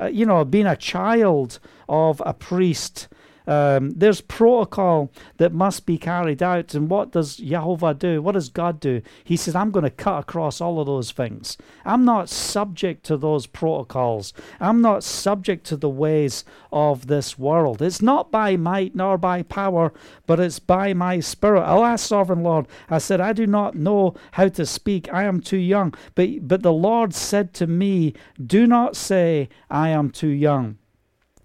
uh, 0.00 0.06
you 0.06 0.26
know, 0.26 0.44
being 0.44 0.66
a 0.66 0.76
child 0.76 1.58
of 1.88 2.22
a 2.24 2.34
priest 2.34 3.08
um, 3.46 3.90
there's 3.90 4.20
protocol 4.20 5.10
that 5.36 5.52
must 5.52 5.86
be 5.86 5.98
carried 5.98 6.42
out. 6.42 6.74
And 6.74 6.88
what 6.88 7.12
does 7.12 7.36
Jehovah 7.36 7.94
do? 7.94 8.22
What 8.22 8.32
does 8.32 8.48
God 8.48 8.80
do? 8.80 9.02
He 9.22 9.36
says, 9.36 9.54
I'm 9.54 9.70
going 9.70 9.84
to 9.84 9.90
cut 9.90 10.20
across 10.20 10.60
all 10.60 10.80
of 10.80 10.86
those 10.86 11.10
things. 11.10 11.56
I'm 11.84 12.04
not 12.04 12.28
subject 12.28 13.04
to 13.06 13.16
those 13.16 13.46
protocols. 13.46 14.32
I'm 14.60 14.80
not 14.80 15.04
subject 15.04 15.66
to 15.66 15.76
the 15.76 15.88
ways 15.88 16.44
of 16.72 17.06
this 17.06 17.38
world. 17.38 17.82
It's 17.82 18.02
not 18.02 18.30
by 18.30 18.56
might 18.56 18.94
nor 18.94 19.18
by 19.18 19.42
power, 19.42 19.92
but 20.26 20.40
it's 20.40 20.58
by 20.58 20.94
my 20.94 21.20
spirit. 21.20 21.64
Alas, 21.66 22.02
sovereign 22.02 22.42
Lord, 22.42 22.66
I 22.88 22.98
said, 22.98 23.20
I 23.20 23.32
do 23.32 23.46
not 23.46 23.74
know 23.74 24.14
how 24.32 24.48
to 24.48 24.64
speak. 24.64 25.12
I 25.12 25.24
am 25.24 25.40
too 25.40 25.58
young. 25.58 25.94
But, 26.14 26.48
but 26.48 26.62
the 26.62 26.72
Lord 26.72 27.14
said 27.14 27.52
to 27.54 27.66
me, 27.66 28.14
Do 28.44 28.66
not 28.66 28.96
say, 28.96 29.48
I 29.70 29.90
am 29.90 30.10
too 30.10 30.28
young 30.28 30.78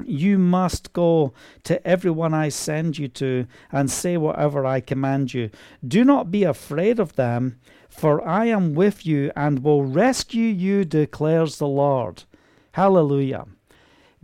you 0.05 0.37
must 0.37 0.93
go 0.93 1.33
to 1.63 1.85
everyone 1.87 2.33
I 2.33 2.49
send 2.49 2.97
you 2.97 3.07
to 3.09 3.47
and 3.71 3.89
say 3.89 4.17
whatever 4.17 4.65
I 4.65 4.79
command 4.79 5.33
you. 5.33 5.49
Do 5.85 6.03
not 6.03 6.31
be 6.31 6.43
afraid 6.43 6.99
of 6.99 7.15
them, 7.15 7.59
for 7.89 8.25
I 8.27 8.45
am 8.45 8.73
with 8.75 9.05
you 9.05 9.31
and 9.35 9.63
will 9.63 9.83
rescue 9.83 10.47
you, 10.47 10.85
declares 10.85 11.57
the 11.57 11.67
Lord. 11.67 12.23
Hallelujah. 12.73 13.45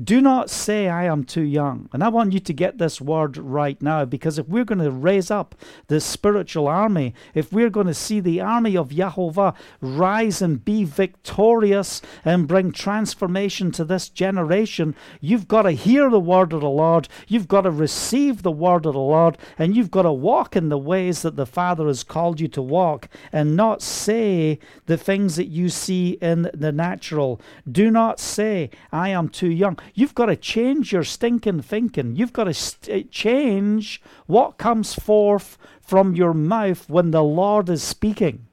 Do 0.04 0.20
not 0.20 0.50
say, 0.50 0.90
I 0.90 1.06
am 1.06 1.24
too 1.24 1.44
young. 1.44 1.88
And 1.94 2.04
I 2.04 2.10
want 2.10 2.34
you 2.34 2.42
to 2.42 2.54
get 2.54 2.78
this 2.78 3.00
word 3.00 3.38
right 3.38 3.82
now 3.82 4.04
because 4.04 4.38
if 4.38 4.46
we're 4.46 4.66
going 4.66 4.80
to 4.80 4.92
raise 4.92 5.32
up 5.32 5.56
the 5.88 6.02
spiritual 6.02 6.68
army, 6.68 7.14
if 7.34 7.54
we're 7.54 7.70
going 7.70 7.88
to 7.88 7.94
see 7.94 8.20
the 8.20 8.42
army 8.42 8.76
of 8.76 8.90
Yahovah 8.90 9.56
rise 9.80 10.42
and 10.42 10.66
be 10.66 10.84
victorious 10.84 12.02
and 12.26 12.46
bring 12.46 12.74
transformation 12.74 13.72
to 13.72 13.86
this 13.86 14.10
generation, 14.10 14.96
you've 15.22 15.48
got 15.48 15.62
to 15.62 15.72
hear 15.72 16.10
the 16.10 16.20
word 16.20 16.52
of 16.52 16.60
the 16.60 16.70
Lord. 16.70 17.08
You've 17.30 17.48
got 17.48 17.62
to 17.62 17.72
receive 17.72 18.44
the 18.44 18.52
word 18.52 18.86
of 18.86 18.94
the 18.94 19.00
Lord. 19.00 19.38
And 19.58 19.78
you've 19.78 19.92
got 19.92 20.02
to 20.02 20.12
walk 20.12 20.58
in 20.58 20.68
the 20.68 20.78
ways 20.78 21.22
that 21.22 21.38
the 21.38 21.46
Father 21.46 21.88
has 21.88 22.04
called 22.04 22.42
you 22.42 22.50
to 22.50 22.62
walk 22.62 23.08
and 23.32 23.56
not 23.56 23.82
say 23.82 24.60
the 24.88 24.98
things 24.98 25.38
that 25.38 25.48
you 25.48 25.70
see 25.70 26.18
in 26.22 26.50
the 26.54 26.74
natural. 26.74 27.40
Do 27.72 27.90
not 27.90 28.20
say, 28.20 28.72
I 28.92 29.08
am 29.10 29.30
too 29.30 29.50
young. 29.50 29.80
You've 29.94 30.16
got 30.16 30.28
to 30.28 30.36
change 30.36 30.92
your 30.92 31.04
stinking 31.04 31.62
thinking. 31.62 32.16
You've 32.16 32.34
got 32.34 32.46
to 32.46 32.54
st- 32.54 33.06
eh, 33.06 33.08
change 33.12 34.02
what 34.26 34.58
comes 34.58 34.94
forth 34.94 35.58
from 35.82 36.16
your 36.16 36.34
mouth 36.34 36.90
when 36.90 37.12
the 37.12 37.24
Lord 37.24 37.70
is 37.70 37.84
speaking. 37.84 38.48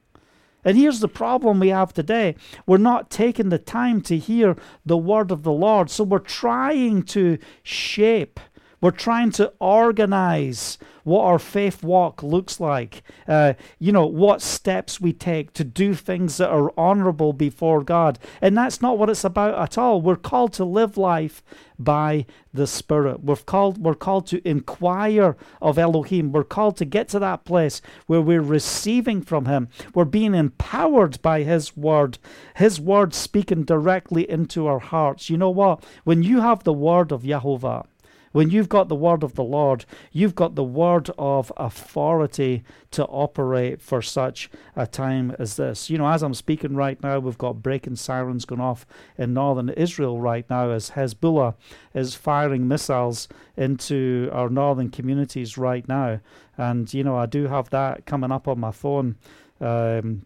And 0.65 0.77
here's 0.77 0.99
the 0.99 1.07
problem 1.07 1.59
we 1.59 1.69
have 1.69 1.93
today. 1.93 2.35
We're 2.65 2.77
not 2.77 3.09
taking 3.09 3.49
the 3.49 3.57
time 3.57 4.01
to 4.03 4.17
hear 4.17 4.55
the 4.85 4.97
word 4.97 5.31
of 5.31 5.43
the 5.43 5.51
Lord. 5.51 5.89
So 5.89 6.03
we're 6.03 6.19
trying 6.19 7.03
to 7.03 7.37
shape 7.63 8.39
We're 8.83 8.91
trying 8.91 9.31
to 9.31 9.53
organize 9.59 10.77
what 11.05 11.23
our 11.23 11.39
faith 11.39 11.83
walk 11.83 12.21
looks 12.21 12.59
like, 12.59 13.01
uh, 13.29 13.53
you 13.79 13.93
know, 13.93 14.05
what 14.05 14.41
steps 14.41 14.99
we 14.99 15.13
take 15.13 15.53
to 15.53 15.63
do 15.63 15.93
things 15.93 16.35
that 16.35 16.49
are 16.49 16.77
honorable 16.77 17.31
before 17.31 17.81
God. 17.81 18.19
And 18.41 18.57
that's 18.57 18.81
not 18.81 18.97
what 18.97 19.09
it's 19.09 19.23
about 19.23 19.57
at 19.57 19.77
all. 19.77 20.01
We're 20.01 20.17
called 20.17 20.51
to 20.53 20.65
live 20.65 20.97
life 20.97 21.41
by 21.79 22.25
the 22.53 22.67
Spirit. 22.67 23.23
We're 23.23 23.37
called, 23.37 23.77
we're 23.77 23.95
called 23.95 24.27
to 24.27 24.45
inquire 24.45 25.37
of 25.61 25.77
Elohim. 25.77 26.33
We're 26.33 26.43
called 26.43 26.75
to 26.75 26.85
get 26.85 27.07
to 27.09 27.19
that 27.19 27.45
place 27.45 27.81
where 28.07 28.19
we're 28.19 28.41
receiving 28.41 29.21
from 29.21 29.45
Him. 29.45 29.69
We're 29.93 30.03
being 30.03 30.35
empowered 30.35 31.21
by 31.21 31.43
His 31.43 31.77
Word, 31.77 32.17
His 32.57 32.81
Word 32.81 33.13
speaking 33.13 33.63
directly 33.63 34.29
into 34.29 34.67
our 34.67 34.79
hearts. 34.79 35.29
You 35.29 35.37
know 35.37 35.51
what? 35.51 35.85
When 36.03 36.21
you 36.21 36.41
have 36.41 36.65
the 36.65 36.73
Word 36.73 37.13
of 37.13 37.23
Yahovah, 37.23 37.85
when 38.33 38.49
you've 38.49 38.67
got 38.67 38.89
the 38.89 38.95
word 38.95 39.23
of 39.23 39.35
the 39.35 39.43
Lord, 39.43 39.85
you've 40.11 40.35
got 40.35 40.55
the 40.55 40.63
word 40.63 41.09
of 41.17 41.51
authority 41.55 42.63
to 42.91 43.05
operate 43.05 43.81
for 43.81 44.01
such 44.01 44.49
a 44.75 44.85
time 44.85 45.35
as 45.39 45.55
this. 45.55 45.89
You 45.89 45.99
know, 45.99 46.07
as 46.07 46.21
I'm 46.21 46.33
speaking 46.33 46.75
right 46.75 47.01
now, 47.01 47.19
we've 47.19 47.37
got 47.37 47.63
breaking 47.63 47.95
sirens 47.95 48.43
going 48.43 48.59
off 48.59 48.85
in 49.17 49.33
northern 49.33 49.69
Israel 49.69 50.19
right 50.19 50.49
now 50.49 50.71
as 50.71 50.91
Hezbollah 50.91 51.55
is 51.93 52.15
firing 52.15 52.67
missiles 52.67 53.29
into 53.55 54.29
our 54.33 54.49
northern 54.49 54.89
communities 54.89 55.57
right 55.57 55.87
now. 55.87 56.19
And, 56.57 56.91
you 56.93 57.03
know, 57.03 57.15
I 57.15 57.27
do 57.27 57.47
have 57.47 57.69
that 57.69 58.05
coming 58.05 58.31
up 58.31 58.47
on 58.47 58.59
my 58.59 58.71
phone 58.71 59.15
um, 59.61 60.25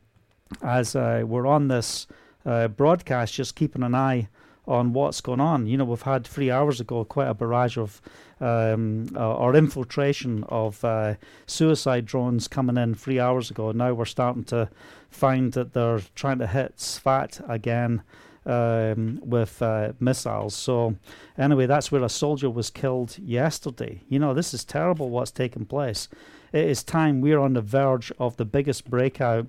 as 0.61 0.95
uh, 0.95 1.23
we're 1.25 1.45
on 1.45 1.67
this 1.67 2.07
uh, 2.45 2.69
broadcast, 2.69 3.33
just 3.33 3.55
keeping 3.55 3.83
an 3.83 3.93
eye 3.93 4.29
on 4.67 4.93
what's 4.93 5.21
going 5.21 5.39
on. 5.39 5.67
You 5.67 5.77
know, 5.77 5.85
we've 5.85 6.01
had 6.01 6.27
three 6.27 6.51
hours 6.51 6.81
ago 6.81 7.05
quite 7.05 7.27
a 7.27 7.33
barrage 7.33 7.77
of 7.77 8.01
um, 8.39 9.09
uh, 9.15 9.35
or 9.35 9.55
infiltration 9.55 10.43
of 10.49 10.83
uh, 10.83 11.15
suicide 11.45 12.05
drones 12.05 12.47
coming 12.47 12.77
in 12.77 12.93
three 12.93 13.19
hours 13.19 13.49
ago. 13.49 13.71
Now 13.71 13.93
we're 13.93 14.05
starting 14.05 14.43
to 14.45 14.69
find 15.09 15.53
that 15.53 15.73
they're 15.73 16.01
trying 16.15 16.39
to 16.39 16.47
hit 16.47 16.77
Sfat 16.77 17.47
again. 17.49 18.03
Um, 18.45 19.19
with 19.25 19.61
uh, 19.61 19.91
missiles. 19.99 20.55
So, 20.55 20.95
anyway, 21.37 21.65
that's 21.65 21.91
where 21.91 22.01
a 22.01 22.07
soldier 22.07 22.49
was 22.49 22.69
killed 22.69 23.19
yesterday. 23.19 24.03
You 24.07 24.19
know, 24.19 24.33
this 24.33 24.53
is 24.53 24.63
terrible 24.63 25.09
what's 25.09 25.31
taken 25.31 25.65
place. 25.65 26.07
It 26.53 26.63
is 26.63 26.81
time 26.81 27.19
we're 27.19 27.39
on 27.39 27.55
the 27.55 27.61
verge 27.61 28.09
of 28.19 28.37
the 28.37 28.45
biggest 28.45 28.89
breakout 28.89 29.47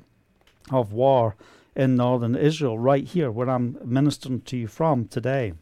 of 0.72 0.92
war 0.92 1.36
in 1.78 1.94
northern 1.94 2.34
Israel, 2.34 2.76
right 2.76 3.06
here 3.06 3.30
where 3.30 3.48
I'm 3.48 3.78
ministering 3.84 4.40
to 4.42 4.56
you 4.56 4.66
from 4.66 5.06
today. 5.06 5.52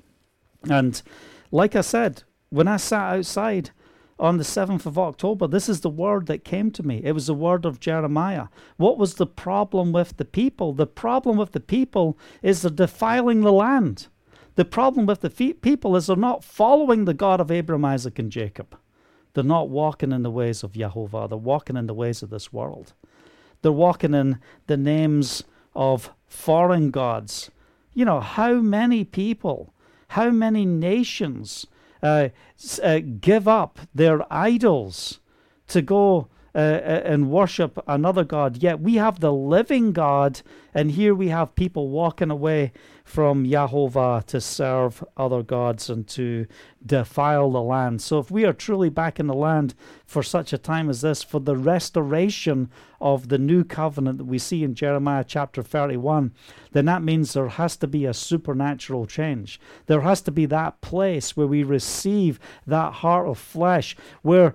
And 0.69 1.01
like 1.53 1.77
I 1.77 1.83
said, 1.83 2.23
when 2.49 2.67
I 2.67 2.79
sat 2.79 3.13
outside 3.13 3.71
on 4.19 4.39
the 4.39 4.45
7th 4.45 4.87
of 4.87 4.99
October, 4.99 5.47
this 5.47 5.69
is 5.69 5.83
the 5.83 5.91
word 5.91 6.27
that 6.27 6.43
came 6.43 6.71
to 6.71 6.83
me. 6.83 7.03
It 7.05 7.13
was 7.13 7.27
the 7.27 7.35
word 7.35 7.67
of 7.67 7.81
Jeremiah. 7.81 8.47
What 8.79 8.97
was 8.97 9.17
the 9.17 9.27
problem 9.27 9.93
with 9.93 10.17
the 10.17 10.25
people? 10.25 10.73
The 10.73 10.87
problem 10.87 11.37
with 11.37 11.53
the 11.53 11.61
people 11.61 12.19
is 12.43 12.63
they're 12.63 12.71
defiling 12.71 13.43
the 13.43 13.53
land. 13.53 14.09
The 14.55 14.65
problem 14.65 15.05
with 15.05 15.21
the 15.21 15.29
fe- 15.29 15.53
people 15.53 15.97
is 15.97 16.07
they're 16.07 16.17
not 16.17 16.43
following 16.43 17.05
the 17.05 17.13
God 17.13 17.43
of 17.43 17.51
Abraham, 17.51 17.85
Isaac, 17.85 18.19
and 18.19 18.33
Jacob. 18.33 18.75
They're 19.35 19.45
not 19.45 19.69
walking 19.69 20.13
in 20.13 20.23
the 20.23 20.31
ways 20.31 20.63
of 20.63 20.73
Jehovah. 20.73 21.27
They're 21.29 21.37
walking 21.37 21.77
in 21.77 21.87
the 21.87 21.93
ways 21.93 22.23
of 22.23 22.31
this 22.31 22.55
world. 22.55 22.95
They're 23.61 23.71
walking 23.71 24.15
in 24.15 24.39
the 24.67 24.79
names 24.79 25.45
of 25.76 26.11
foreign 26.26 26.90
gods. 26.90 27.50
You 27.95 28.04
know, 28.04 28.21
how 28.21 28.54
many 28.54 29.04
people, 29.04 29.73
how 30.09 30.30
many 30.30 30.64
nations 30.66 31.66
uh, 32.02 32.30
uh, 32.83 33.00
give 33.21 33.47
up 33.47 33.78
their 33.95 34.30
idols 34.33 35.21
to 35.68 35.83
go 35.83 36.28
uh, 36.54 36.59
uh, 36.59 37.02
and 37.04 37.30
worship 37.30 37.78
another 37.87 38.25
God? 38.25 38.62
Yet 38.62 38.80
we 38.80 38.95
have 38.95 39.21
the 39.21 39.33
living 39.33 39.92
God, 39.92 40.40
and 40.75 40.90
here 40.90 41.14
we 41.14 41.28
have 41.28 41.54
people 41.54 41.88
walking 41.88 42.30
away 42.30 42.73
from 43.04 43.45
Yahovah 43.45 44.25
to 44.25 44.40
serve 44.40 45.04
other 45.16 45.42
gods 45.42 45.88
and 45.88 46.09
to 46.09 46.47
defile 46.87 47.50
the 47.50 47.62
land. 47.62 48.00
So, 48.00 48.19
if 48.19 48.31
we 48.31 48.45
are 48.45 48.52
truly 48.52 48.88
back 48.88 49.19
in 49.19 49.26
the 49.26 49.35
land 49.35 49.75
for 50.07 50.23
such 50.23 50.52
a 50.52 50.59
time 50.59 50.88
as 50.88 51.00
this, 51.00 51.23
for 51.23 51.40
the 51.40 51.57
restoration 51.57 52.71
of 53.00 53.28
the 53.28 53.39
new 53.39 53.65
covenant 53.65 54.19
that 54.19 54.25
we 54.25 54.39
see 54.39 54.65
in 54.65 54.75
Jeremiah 54.75 55.25
chapter 55.26 55.63
31, 55.63 56.32
then 56.73 56.84
that 56.87 57.02
means 57.02 57.32
there 57.32 57.49
has 57.49 57.76
to 57.78 57.87
be 57.87 58.04
a 58.04 58.15
supernatural 58.15 59.06
change. 59.06 59.61
There 59.87 60.02
has 60.02 60.21
to 60.23 60.30
be 60.30 60.47
that 60.47 60.80
place 60.80 61.37
where 61.37 61.47
we 61.47 61.63
receive 61.63 62.39
that 62.67 62.95
heart 62.95 63.28
of 63.28 63.39
flesh, 63.39 63.97
where 64.23 64.54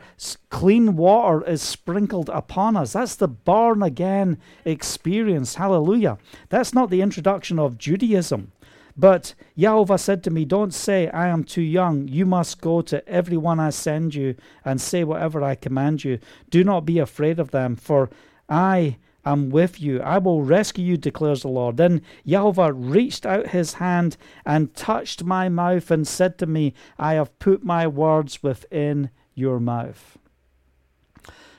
clean 0.49 0.95
water 0.95 1.47
is 1.47 1.61
sprinkled 1.61 2.29
upon 2.29 2.75
us. 2.75 2.93
That's 2.93 3.15
the 3.15 3.27
born 3.27 3.83
again 3.83 4.39
experience. 4.65 5.55
Hallelujah. 5.55 6.17
That's 6.49 6.73
not 6.73 6.89
the 6.89 7.01
introduction 7.01 7.59
of 7.59 7.77
Judaism. 7.77 8.51
But 8.97 9.33
Yahovah 9.57 9.99
said 9.99 10.23
to 10.23 10.31
me, 10.31 10.45
Don't 10.45 10.73
say, 10.73 11.09
I 11.09 11.27
am 11.27 11.43
too 11.43 11.61
young. 11.61 12.07
You 12.07 12.25
must 12.25 12.61
go 12.61 12.81
to 12.81 13.07
everyone 13.07 13.59
I 13.59 13.69
send 13.69 14.15
you 14.15 14.35
and 14.65 14.81
say 14.81 15.03
whatever 15.03 15.43
I 15.43 15.55
command 15.55 16.03
you. 16.03 16.19
Do 16.49 16.63
not 16.63 16.85
be 16.85 16.99
afraid 16.99 17.39
of 17.39 17.51
them, 17.51 17.75
for 17.75 18.09
I 18.49 18.97
am 19.25 19.49
with 19.49 19.79
you. 19.79 20.01
I 20.01 20.17
will 20.17 20.41
rescue 20.41 20.83
you, 20.83 20.97
declares 20.97 21.41
the 21.43 21.47
Lord. 21.47 21.77
Then 21.77 22.01
Yahovah 22.27 22.73
reached 22.75 23.25
out 23.25 23.47
his 23.47 23.75
hand 23.75 24.17
and 24.45 24.73
touched 24.75 25.23
my 25.23 25.49
mouth 25.49 25.91
and 25.91 26.07
said 26.07 26.37
to 26.39 26.45
me, 26.45 26.73
I 26.97 27.13
have 27.13 27.37
put 27.39 27.63
my 27.63 27.87
words 27.87 28.43
within 28.43 29.09
your 29.33 29.59
mouth. 29.59 30.17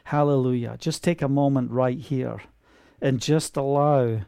Hallelujah. 0.04 0.76
Just 0.78 1.02
take 1.02 1.22
a 1.22 1.28
moment 1.28 1.70
right 1.70 1.98
here 1.98 2.42
and 3.00 3.20
just 3.20 3.56
allow 3.56 4.20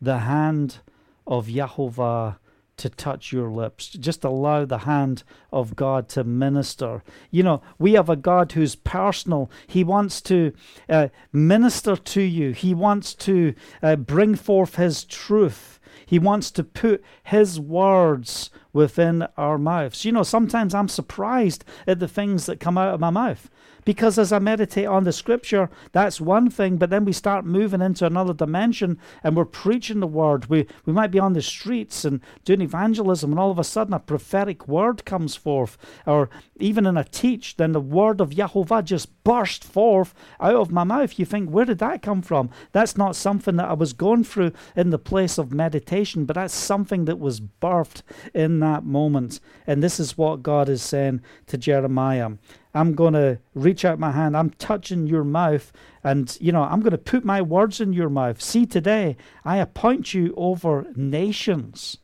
the 0.00 0.18
hand 0.20 0.78
of 1.26 1.46
Yahovah 1.48 2.36
to 2.76 2.88
touch 2.90 3.32
your 3.32 3.50
lips. 3.50 3.88
Just 3.88 4.24
allow 4.24 4.64
the 4.64 4.78
hand 4.78 5.22
of 5.52 5.76
God 5.76 6.08
to 6.10 6.24
minister. 6.24 7.02
You 7.30 7.42
know, 7.42 7.62
we 7.78 7.94
have 7.94 8.08
a 8.08 8.16
God 8.16 8.52
who's 8.52 8.76
personal. 8.76 9.50
He 9.66 9.82
wants 9.82 10.20
to 10.22 10.52
uh, 10.88 11.08
minister 11.32 11.96
to 11.96 12.22
you, 12.22 12.52
He 12.52 12.74
wants 12.74 13.14
to 13.14 13.54
uh, 13.82 13.96
bring 13.96 14.34
forth 14.34 14.76
His 14.76 15.04
truth. 15.04 15.80
He 16.04 16.18
wants 16.18 16.50
to 16.52 16.62
put 16.62 17.02
His 17.24 17.58
words 17.58 18.50
within 18.72 19.26
our 19.36 19.58
mouths. 19.58 20.04
You 20.04 20.12
know, 20.12 20.22
sometimes 20.22 20.74
I'm 20.74 20.88
surprised 20.88 21.64
at 21.86 21.98
the 21.98 22.08
things 22.08 22.46
that 22.46 22.60
come 22.60 22.78
out 22.78 22.94
of 22.94 23.00
my 23.00 23.10
mouth. 23.10 23.50
Because 23.86 24.18
as 24.18 24.32
I 24.32 24.40
meditate 24.40 24.86
on 24.86 25.04
the 25.04 25.12
scripture, 25.12 25.70
that's 25.92 26.20
one 26.20 26.50
thing, 26.50 26.76
but 26.76 26.90
then 26.90 27.04
we 27.04 27.12
start 27.12 27.46
moving 27.46 27.80
into 27.80 28.04
another 28.04 28.34
dimension 28.34 28.98
and 29.22 29.36
we're 29.36 29.44
preaching 29.44 30.00
the 30.00 30.08
word. 30.08 30.50
We, 30.50 30.66
we 30.84 30.92
might 30.92 31.12
be 31.12 31.20
on 31.20 31.34
the 31.34 31.40
streets 31.40 32.04
and 32.04 32.20
doing 32.44 32.62
evangelism, 32.62 33.30
and 33.30 33.38
all 33.38 33.52
of 33.52 33.60
a 33.60 33.64
sudden 33.64 33.94
a 33.94 34.00
prophetic 34.00 34.66
word 34.66 35.04
comes 35.04 35.36
forth. 35.36 35.78
Or 36.04 36.28
even 36.56 36.84
in 36.84 36.96
a 36.96 37.04
teach, 37.04 37.56
then 37.58 37.70
the 37.70 37.80
word 37.80 38.20
of 38.20 38.30
Yahovah 38.30 38.82
just 38.82 39.22
burst 39.22 39.62
forth 39.62 40.12
out 40.40 40.56
of 40.56 40.72
my 40.72 40.82
mouth. 40.82 41.16
You 41.16 41.24
think, 41.24 41.50
where 41.50 41.64
did 41.64 41.78
that 41.78 42.02
come 42.02 42.22
from? 42.22 42.50
That's 42.72 42.96
not 42.96 43.14
something 43.14 43.54
that 43.56 43.68
I 43.68 43.74
was 43.74 43.92
going 43.92 44.24
through 44.24 44.50
in 44.74 44.90
the 44.90 44.98
place 44.98 45.38
of 45.38 45.52
meditation, 45.52 46.24
but 46.24 46.34
that's 46.34 46.54
something 46.54 47.04
that 47.04 47.20
was 47.20 47.40
birthed 47.40 48.02
in 48.34 48.58
that 48.60 48.84
moment. 48.84 49.38
And 49.64 49.80
this 49.80 50.00
is 50.00 50.18
what 50.18 50.42
God 50.42 50.68
is 50.68 50.82
saying 50.82 51.22
to 51.46 51.56
Jeremiah. 51.56 52.30
I'm 52.76 52.94
going 52.94 53.14
to 53.14 53.38
reach 53.54 53.84
out 53.84 53.98
my 53.98 54.12
hand. 54.12 54.36
I'm 54.36 54.50
touching 54.50 55.06
your 55.06 55.24
mouth. 55.24 55.72
And, 56.04 56.36
you 56.40 56.52
know, 56.52 56.62
I'm 56.62 56.80
going 56.80 56.90
to 56.92 56.98
put 56.98 57.24
my 57.24 57.40
words 57.40 57.80
in 57.80 57.92
your 57.92 58.10
mouth. 58.10 58.40
See, 58.40 58.66
today 58.66 59.16
I 59.44 59.56
appoint 59.56 60.12
you 60.12 60.34
over 60.36 60.86
nations. 60.94 61.98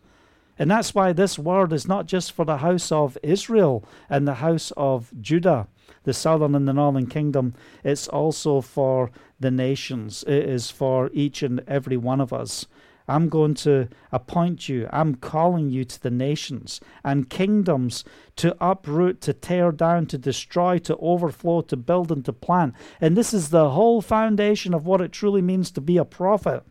And 0.58 0.70
that's 0.70 0.94
why 0.94 1.12
this 1.12 1.38
word 1.38 1.72
is 1.72 1.86
not 1.86 2.06
just 2.06 2.32
for 2.32 2.44
the 2.44 2.58
house 2.58 2.90
of 2.90 3.18
Israel 3.22 3.84
and 4.08 4.26
the 4.26 4.34
house 4.34 4.72
of 4.76 5.12
Judah, 5.20 5.68
the 6.04 6.12
southern 6.12 6.54
and 6.54 6.66
the 6.66 6.72
northern 6.72 7.06
kingdom. 7.06 7.54
It's 7.84 8.08
also 8.08 8.60
for 8.60 9.10
the 9.40 9.50
nations. 9.50 10.24
It 10.26 10.48
is 10.48 10.70
for 10.70 11.10
each 11.12 11.42
and 11.42 11.62
every 11.66 11.96
one 11.96 12.20
of 12.20 12.32
us. 12.32 12.66
I'm 13.08 13.28
going 13.28 13.54
to 13.54 13.88
appoint 14.10 14.68
you. 14.68 14.88
I'm 14.92 15.14
calling 15.16 15.70
you 15.70 15.84
to 15.84 16.02
the 16.02 16.10
nations 16.10 16.80
and 17.04 17.28
kingdoms 17.28 18.04
to 18.36 18.56
uproot, 18.60 19.20
to 19.22 19.32
tear 19.32 19.72
down, 19.72 20.06
to 20.06 20.18
destroy, 20.18 20.78
to 20.78 20.96
overflow, 20.96 21.62
to 21.62 21.76
build, 21.76 22.10
and 22.12 22.24
to 22.24 22.32
plant. 22.32 22.74
And 23.00 23.16
this 23.16 23.34
is 23.34 23.50
the 23.50 23.70
whole 23.70 24.00
foundation 24.00 24.74
of 24.74 24.86
what 24.86 25.00
it 25.00 25.12
truly 25.12 25.42
means 25.42 25.70
to 25.72 25.80
be 25.80 25.96
a 25.96 26.04
prophet. 26.04 26.64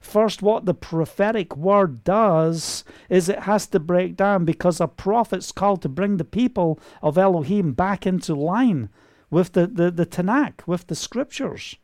First, 0.00 0.42
what 0.42 0.64
the 0.64 0.74
prophetic 0.74 1.56
word 1.56 2.04
does 2.04 2.84
is 3.08 3.28
it 3.28 3.40
has 3.40 3.66
to 3.68 3.80
break 3.80 4.16
down 4.16 4.44
because 4.44 4.80
a 4.80 4.86
prophet's 4.86 5.52
called 5.52 5.82
to 5.82 5.88
bring 5.88 6.16
the 6.16 6.24
people 6.24 6.78
of 7.02 7.18
Elohim 7.18 7.72
back 7.72 8.06
into 8.06 8.34
line 8.34 8.90
with 9.30 9.52
the, 9.52 9.66
the, 9.66 9.90
the 9.90 10.06
Tanakh, 10.06 10.66
with 10.66 10.86
the 10.86 10.94
scriptures. 10.94 11.76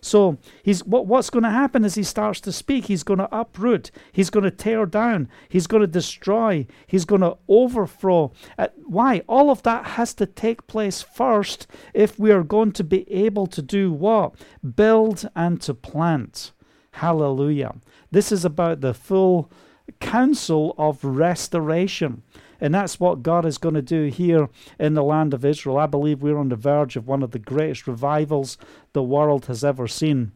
So 0.00 0.38
he's 0.62 0.84
what, 0.84 1.06
what's 1.06 1.30
going 1.30 1.42
to 1.42 1.50
happen 1.50 1.84
as 1.84 1.94
he 1.94 2.02
starts 2.02 2.40
to 2.42 2.52
speak. 2.52 2.86
He's 2.86 3.02
going 3.02 3.18
to 3.18 3.28
uproot. 3.34 3.90
He's 4.12 4.30
going 4.30 4.44
to 4.44 4.50
tear 4.50 4.86
down. 4.86 5.28
He's 5.48 5.66
going 5.66 5.82
to 5.82 5.86
destroy. 5.86 6.66
He's 6.86 7.04
going 7.04 7.20
to 7.20 7.36
overthrow. 7.48 8.32
Uh, 8.58 8.68
why? 8.84 9.22
All 9.28 9.50
of 9.50 9.62
that 9.64 9.86
has 9.86 10.14
to 10.14 10.26
take 10.26 10.66
place 10.66 11.02
first 11.02 11.66
if 11.94 12.18
we 12.18 12.30
are 12.32 12.42
going 12.42 12.72
to 12.72 12.84
be 12.84 13.10
able 13.12 13.46
to 13.48 13.62
do 13.62 13.92
what? 13.92 14.34
Build 14.74 15.28
and 15.36 15.60
to 15.62 15.74
plant. 15.74 16.52
Hallelujah. 16.92 17.76
This 18.10 18.32
is 18.32 18.44
about 18.44 18.80
the 18.80 18.94
full 18.94 19.50
counsel 20.00 20.74
of 20.78 21.04
restoration. 21.04 22.22
And 22.60 22.74
that's 22.74 23.00
what 23.00 23.22
God 23.22 23.46
is 23.46 23.58
going 23.58 23.74
to 23.74 23.82
do 23.82 24.04
here 24.04 24.48
in 24.78 24.94
the 24.94 25.02
land 25.02 25.32
of 25.32 25.44
Israel. 25.44 25.78
I 25.78 25.86
believe 25.86 26.22
we're 26.22 26.38
on 26.38 26.50
the 26.50 26.56
verge 26.56 26.96
of 26.96 27.08
one 27.08 27.22
of 27.22 27.30
the 27.30 27.38
greatest 27.38 27.86
revivals 27.86 28.58
the 28.92 29.02
world 29.02 29.46
has 29.46 29.64
ever 29.64 29.88
seen. 29.88 30.32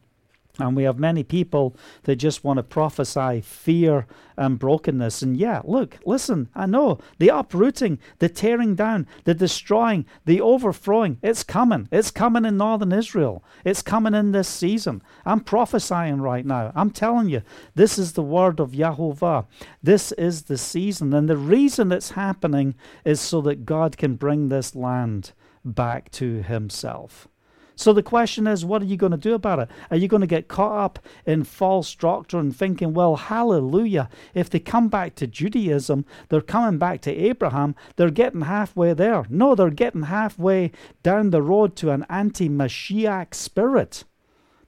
And 0.59 0.75
we 0.75 0.83
have 0.83 0.99
many 0.99 1.23
people 1.23 1.75
that 2.03 2.15
just 2.15 2.43
want 2.43 2.57
to 2.57 2.63
prophesy 2.63 3.41
fear 3.41 4.07
and 4.37 4.59
brokenness. 4.59 5.21
And 5.21 5.37
yeah, 5.37 5.61
look, 5.63 5.97
listen, 6.05 6.49
I 6.55 6.65
know 6.65 6.99
the 7.17 7.29
uprooting, 7.29 7.99
the 8.19 8.29
tearing 8.29 8.75
down, 8.75 9.07
the 9.23 9.33
destroying, 9.33 10.05
the 10.25 10.41
overthrowing, 10.41 11.17
it's 11.21 11.43
coming. 11.43 11.87
It's 11.91 12.11
coming 12.11 12.45
in 12.45 12.57
northern 12.57 12.91
Israel. 12.91 13.43
It's 13.63 13.81
coming 13.81 14.13
in 14.13 14.31
this 14.31 14.47
season. 14.47 15.01
I'm 15.25 15.41
prophesying 15.41 16.21
right 16.21 16.45
now. 16.45 16.71
I'm 16.75 16.91
telling 16.91 17.29
you, 17.29 17.41
this 17.75 17.97
is 17.97 18.13
the 18.13 18.23
word 18.23 18.59
of 18.59 18.71
Yahovah. 18.71 19.45
This 19.81 20.11
is 20.13 20.43
the 20.43 20.57
season. 20.57 21.13
And 21.13 21.29
the 21.29 21.37
reason 21.37 21.91
it's 21.91 22.11
happening 22.11 22.75
is 23.03 23.19
so 23.19 23.41
that 23.41 23.65
God 23.65 23.97
can 23.97 24.15
bring 24.15 24.49
this 24.49 24.75
land 24.75 25.33
back 25.63 26.11
to 26.11 26.43
himself. 26.43 27.27
So 27.75 27.91
the 27.91 28.03
question 28.03 28.47
is, 28.47 28.63
what 28.63 28.81
are 28.81 28.85
you 28.85 28.97
going 28.97 29.11
to 29.11 29.17
do 29.17 29.33
about 29.33 29.59
it? 29.59 29.69
Are 29.91 29.97
you 29.97 30.07
going 30.07 30.21
to 30.21 30.27
get 30.27 30.47
caught 30.47 30.83
up 30.83 30.99
in 31.25 31.43
false 31.43 31.93
doctrine, 31.93 32.45
and 32.45 32.55
thinking, 32.55 32.93
well, 32.93 33.15
hallelujah, 33.15 34.09
if 34.33 34.49
they 34.49 34.59
come 34.59 34.87
back 34.87 35.15
to 35.15 35.27
Judaism, 35.27 36.05
they're 36.29 36.41
coming 36.41 36.79
back 36.79 37.01
to 37.01 37.11
Abraham, 37.11 37.75
they're 37.95 38.09
getting 38.09 38.41
halfway 38.41 38.93
there. 38.93 39.25
No, 39.29 39.55
they're 39.55 39.69
getting 39.69 40.03
halfway 40.03 40.71
down 41.03 41.31
the 41.31 41.41
road 41.41 41.75
to 41.77 41.91
an 41.91 42.05
anti 42.09 42.49
Mashiach 42.49 43.33
spirit. 43.33 44.03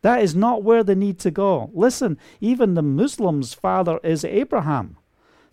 That 0.02 0.22
is 0.22 0.36
not 0.36 0.64
where 0.64 0.84
they 0.84 0.96
need 0.96 1.20
to 1.20 1.32
go. 1.32 1.70
Listen, 1.74 2.18
even 2.40 2.74
the 2.74 2.84
Muslims' 2.84 3.54
father 3.54 4.00
is 4.04 4.24
Abraham. 4.24 4.98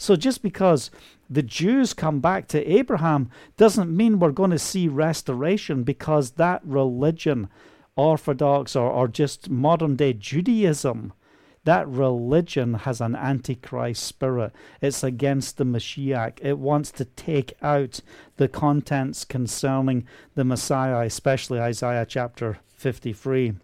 So 0.05 0.17
just 0.17 0.43
because 0.43 0.90
the 1.31 1.43
Jews 1.43 1.95
come 1.95 2.21
back 2.21 2.47
to 2.49 2.71
Abraham 2.71 3.31
doesn't 3.57 3.97
mean 3.97 4.19
we're 4.19 4.33
going 4.33 4.51
to 4.51 4.59
see 4.59 4.87
restoration 4.87 5.83
because 5.83 6.33
that 6.33 6.61
religion, 6.62 7.49
Orthodox 7.97 8.77
or, 8.77 8.90
or 8.90 9.09
just 9.09 9.49
modern 9.49 9.97
day 9.97 10.12
Judaism, 10.12 11.14
that 11.64 11.88
religion 11.88 12.75
has 12.75 13.01
an 13.01 13.17
antichrist 13.17 14.05
spirit. 14.05 14.53
It's 14.83 15.03
against 15.03 15.57
the 15.57 15.64
Mashiach. 15.64 16.38
It 16.43 16.59
wants 16.59 16.90
to 16.93 17.07
take 17.07 17.55
out 17.62 18.03
the 18.37 18.47
contents 18.47 19.25
concerning 19.25 20.07
the 20.35 20.45
Messiah, 20.45 21.07
especially 21.07 21.61
Isaiah 21.61 22.05
chapter 22.07 22.59
53. 22.75 23.55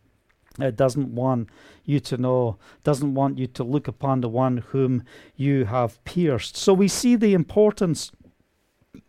It 0.58 0.76
doesn't 0.76 1.14
want 1.14 1.48
you 1.84 2.00
to 2.00 2.16
know, 2.16 2.58
doesn't 2.84 3.14
want 3.14 3.38
you 3.38 3.46
to 3.46 3.64
look 3.64 3.88
upon 3.88 4.20
the 4.20 4.28
one 4.28 4.58
whom 4.58 5.04
you 5.36 5.64
have 5.66 6.02
pierced. 6.04 6.56
So 6.56 6.74
we 6.74 6.88
see 6.88 7.16
the 7.16 7.34
importance 7.34 8.12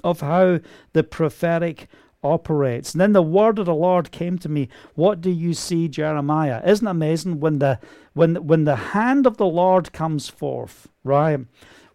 of 0.03 0.21
how 0.21 0.59
the 0.93 1.03
prophetic 1.03 1.87
operates. 2.23 2.93
And 2.93 3.01
then 3.01 3.13
the 3.13 3.21
word 3.21 3.59
of 3.59 3.65
the 3.65 3.73
Lord 3.73 4.11
came 4.11 4.37
to 4.39 4.49
me. 4.49 4.69
What 4.95 5.21
do 5.21 5.29
you 5.29 5.53
see, 5.53 5.87
Jeremiah? 5.87 6.61
Isn't 6.65 6.87
it 6.87 6.91
amazing 6.91 7.39
when 7.39 7.59
the 7.59 7.79
when 8.13 8.35
when 8.47 8.65
the 8.65 8.75
hand 8.75 9.25
of 9.25 9.37
the 9.37 9.45
Lord 9.45 9.91
comes 9.91 10.29
forth, 10.29 10.87
right? 11.03 11.39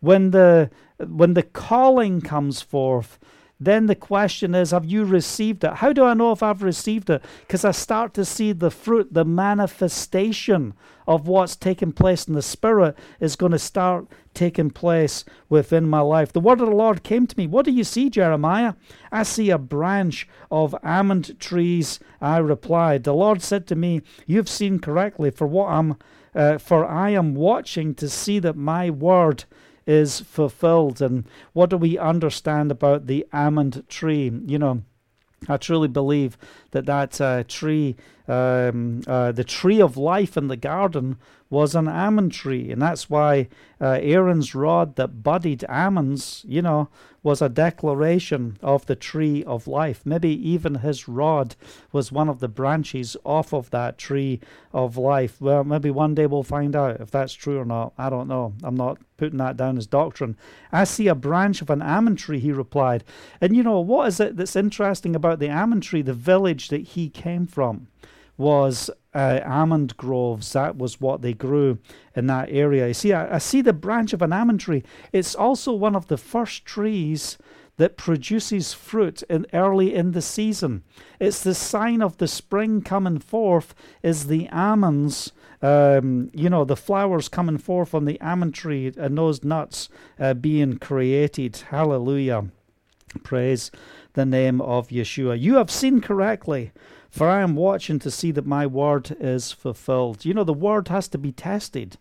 When 0.00 0.30
the 0.30 0.70
when 0.98 1.34
the 1.34 1.42
calling 1.42 2.20
comes 2.20 2.60
forth, 2.62 3.18
then 3.58 3.86
the 3.86 3.94
question 3.94 4.54
is, 4.54 4.70
have 4.70 4.84
you 4.84 5.04
received 5.04 5.64
it? 5.64 5.74
How 5.74 5.92
do 5.92 6.04
I 6.04 6.12
know 6.12 6.32
if 6.32 6.42
I've 6.42 6.62
received 6.62 7.08
it? 7.08 7.22
Because 7.40 7.64
I 7.64 7.70
start 7.70 8.12
to 8.14 8.24
see 8.24 8.52
the 8.52 8.70
fruit, 8.70 9.14
the 9.14 9.24
manifestation 9.24 10.74
of 11.06 11.26
what's 11.26 11.56
taking 11.56 11.92
place 11.92 12.28
in 12.28 12.34
the 12.34 12.42
Spirit 12.42 12.96
is 13.18 13.36
going 13.36 13.52
to 13.52 13.58
start 13.58 14.06
taking 14.34 14.70
place 14.70 15.24
within 15.48 15.88
my 15.88 16.00
life. 16.00 16.32
The 16.32 16.40
word 16.40 16.60
of 16.60 16.68
the 16.68 16.74
Lord 16.74 17.02
came 17.02 17.26
to 17.26 17.38
me. 17.38 17.46
What 17.46 17.64
do 17.64 17.70
you 17.70 17.84
see, 17.84 18.10
Jeremiah? 18.10 18.74
I 19.10 19.22
see 19.22 19.48
a 19.48 19.58
branch 19.58 20.28
of 20.50 20.74
almond 20.82 21.40
trees. 21.40 21.98
I 22.20 22.38
replied. 22.38 23.04
The 23.04 23.14
Lord 23.14 23.40
said 23.40 23.66
to 23.68 23.76
me, 23.76 24.02
You've 24.26 24.50
seen 24.50 24.80
correctly, 24.80 25.30
for 25.30 25.46
what 25.46 25.68
I'm 25.70 25.96
uh, 26.34 26.58
for 26.58 26.84
I 26.84 27.10
am 27.10 27.34
watching 27.34 27.94
to 27.94 28.10
see 28.10 28.38
that 28.40 28.56
my 28.56 28.90
word 28.90 29.44
is 29.86 30.20
fulfilled. 30.20 31.00
And 31.00 31.24
what 31.52 31.70
do 31.70 31.76
we 31.76 31.98
understand 31.98 32.70
about 32.70 33.06
the 33.06 33.26
almond 33.32 33.84
tree? 33.88 34.30
You 34.46 34.58
know, 34.58 34.82
I 35.48 35.56
truly 35.56 35.88
believe 35.88 36.36
that 36.76 36.86
that 36.86 37.20
uh, 37.20 37.42
tree, 37.48 37.96
um, 38.28 39.02
uh, 39.06 39.32
the 39.32 39.44
tree 39.44 39.80
of 39.80 39.96
life 39.96 40.36
in 40.36 40.48
the 40.48 40.56
garden, 40.56 41.16
was 41.48 41.74
an 41.74 41.88
almond 41.88 42.32
tree, 42.32 42.70
and 42.70 42.82
that's 42.82 43.08
why 43.08 43.48
uh, 43.80 43.98
Aaron's 44.02 44.54
rod 44.54 44.96
that 44.96 45.22
budded 45.22 45.64
almonds, 45.68 46.44
you 46.46 46.60
know, 46.60 46.88
was 47.22 47.40
a 47.42 47.48
declaration 47.48 48.56
of 48.62 48.86
the 48.86 48.96
tree 48.96 49.42
of 49.44 49.66
life. 49.66 50.02
Maybe 50.04 50.30
even 50.48 50.76
his 50.76 51.08
rod 51.08 51.56
was 51.92 52.12
one 52.12 52.28
of 52.28 52.40
the 52.40 52.48
branches 52.48 53.16
off 53.24 53.52
of 53.52 53.70
that 53.70 53.98
tree 53.98 54.40
of 54.72 54.96
life. 54.96 55.40
Well, 55.40 55.64
maybe 55.64 55.90
one 55.90 56.14
day 56.14 56.26
we'll 56.26 56.42
find 56.42 56.76
out 56.76 57.00
if 57.00 57.10
that's 57.10 57.32
true 57.32 57.58
or 57.58 57.64
not. 57.64 57.92
I 57.98 58.10
don't 58.10 58.28
know. 58.28 58.54
I'm 58.62 58.76
not 58.76 58.98
putting 59.16 59.38
that 59.38 59.56
down 59.56 59.78
as 59.78 59.86
doctrine. 59.86 60.36
I 60.72 60.84
see 60.84 61.08
a 61.08 61.14
branch 61.14 61.62
of 61.62 61.70
an 61.70 61.82
almond 61.82 62.18
tree, 62.18 62.38
he 62.38 62.52
replied. 62.52 63.02
And 63.40 63.56
you 63.56 63.62
know, 63.62 63.80
what 63.80 64.08
is 64.08 64.20
it 64.20 64.36
that's 64.36 64.56
interesting 64.56 65.16
about 65.16 65.38
the 65.38 65.50
almond 65.50 65.82
tree, 65.82 66.02
the 66.02 66.12
village 66.12 66.65
that 66.68 66.82
he 66.82 67.08
came 67.08 67.46
from? 67.46 67.88
was 68.38 68.90
uh, 69.14 69.40
almond 69.44 69.96
groves. 69.96 70.52
That 70.52 70.76
was 70.76 71.00
what 71.00 71.22
they 71.22 71.32
grew 71.32 71.78
in 72.14 72.26
that 72.26 72.48
area. 72.50 72.88
You 72.88 72.94
see, 72.94 73.12
I, 73.12 73.36
I 73.36 73.38
see 73.38 73.62
the 73.62 73.72
branch 73.72 74.12
of 74.12 74.22
an 74.22 74.32
almond 74.32 74.60
tree. 74.60 74.82
It's 75.12 75.34
also 75.34 75.72
one 75.72 75.96
of 75.96 76.08
the 76.08 76.18
first 76.18 76.64
trees 76.64 77.38
that 77.78 77.96
produces 77.96 78.72
fruit 78.72 79.22
in 79.24 79.46
early 79.52 79.94
in 79.94 80.12
the 80.12 80.22
season. 80.22 80.82
It's 81.20 81.42
the 81.42 81.54
sign 81.54 82.00
of 82.00 82.16
the 82.16 82.28
spring 82.28 82.80
coming 82.80 83.18
forth 83.18 83.74
is 84.02 84.26
the 84.26 84.48
almonds, 84.50 85.32
um, 85.60 86.30
you 86.32 86.48
know, 86.48 86.64
the 86.64 86.76
flowers 86.76 87.28
coming 87.28 87.58
forth 87.58 87.94
on 87.94 88.06
the 88.06 88.20
almond 88.20 88.54
tree 88.54 88.92
and 88.96 89.16
those 89.16 89.44
nuts 89.44 89.90
uh, 90.18 90.32
being 90.32 90.78
created. 90.78 91.56
Hallelujah. 91.68 92.46
Praise 93.22 93.70
the 94.14 94.26
name 94.26 94.60
of 94.60 94.88
Yeshua. 94.88 95.40
You 95.40 95.56
have 95.56 95.70
seen 95.70 96.00
correctly. 96.00 96.72
For 97.16 97.30
I 97.30 97.40
am 97.40 97.54
watching 97.56 97.98
to 98.00 98.10
see 98.10 98.30
that 98.32 98.44
my 98.44 98.66
word 98.66 99.16
is 99.18 99.50
fulfilled. 99.50 100.26
You 100.26 100.34
know, 100.34 100.44
the 100.44 100.52
word 100.52 100.88
has 100.88 101.08
to 101.08 101.16
be 101.16 101.32
tested. 101.32 101.96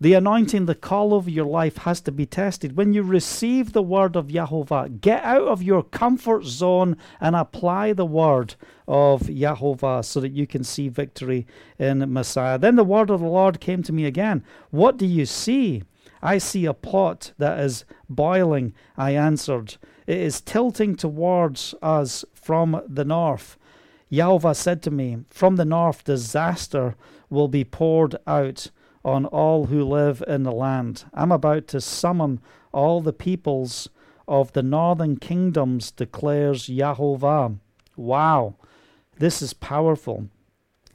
The 0.00 0.14
anointing, 0.14 0.66
the 0.66 0.74
call 0.74 1.14
over 1.14 1.30
your 1.30 1.44
life 1.44 1.78
has 1.78 2.00
to 2.00 2.10
be 2.10 2.26
tested. 2.26 2.76
When 2.76 2.92
you 2.92 3.04
receive 3.04 3.72
the 3.72 3.82
word 3.82 4.16
of 4.16 4.26
Yahovah, 4.26 5.00
get 5.00 5.22
out 5.22 5.42
of 5.42 5.62
your 5.62 5.84
comfort 5.84 6.44
zone 6.44 6.96
and 7.20 7.36
apply 7.36 7.92
the 7.92 8.06
word 8.06 8.56
of 8.88 9.22
Yahovah 9.22 10.04
so 10.04 10.20
that 10.20 10.32
you 10.32 10.48
can 10.48 10.64
see 10.64 10.88
victory 10.88 11.46
in 11.78 12.12
Messiah. 12.12 12.58
Then 12.58 12.74
the 12.74 12.82
word 12.82 13.10
of 13.10 13.20
the 13.20 13.26
Lord 13.26 13.60
came 13.60 13.84
to 13.84 13.92
me 13.92 14.04
again. 14.04 14.42
What 14.70 14.96
do 14.96 15.06
you 15.06 15.26
see? 15.26 15.84
I 16.22 16.38
see 16.38 16.64
a 16.64 16.74
pot 16.74 17.32
that 17.38 17.60
is 17.60 17.84
boiling, 18.08 18.74
I 18.96 19.12
answered. 19.12 19.76
It 20.08 20.20
is 20.20 20.40
tilting 20.40 20.96
towards 20.96 21.74
us 21.82 22.24
from 22.32 22.80
the 22.88 23.04
north. 23.04 23.58
Yahweh 24.08 24.54
said 24.54 24.82
to 24.84 24.90
me, 24.90 25.18
From 25.28 25.56
the 25.56 25.66
north 25.66 26.02
disaster 26.02 26.96
will 27.28 27.48
be 27.48 27.62
poured 27.62 28.16
out 28.26 28.70
on 29.04 29.26
all 29.26 29.66
who 29.66 29.84
live 29.84 30.24
in 30.26 30.44
the 30.44 30.50
land. 30.50 31.04
I'm 31.12 31.30
about 31.30 31.66
to 31.68 31.82
summon 31.82 32.40
all 32.72 33.02
the 33.02 33.12
peoples 33.12 33.90
of 34.26 34.54
the 34.54 34.62
northern 34.62 35.18
kingdoms, 35.18 35.90
declares 35.90 36.68
Yahovah. 36.68 37.58
Wow, 37.94 38.54
this 39.18 39.42
is 39.42 39.52
powerful. 39.52 40.30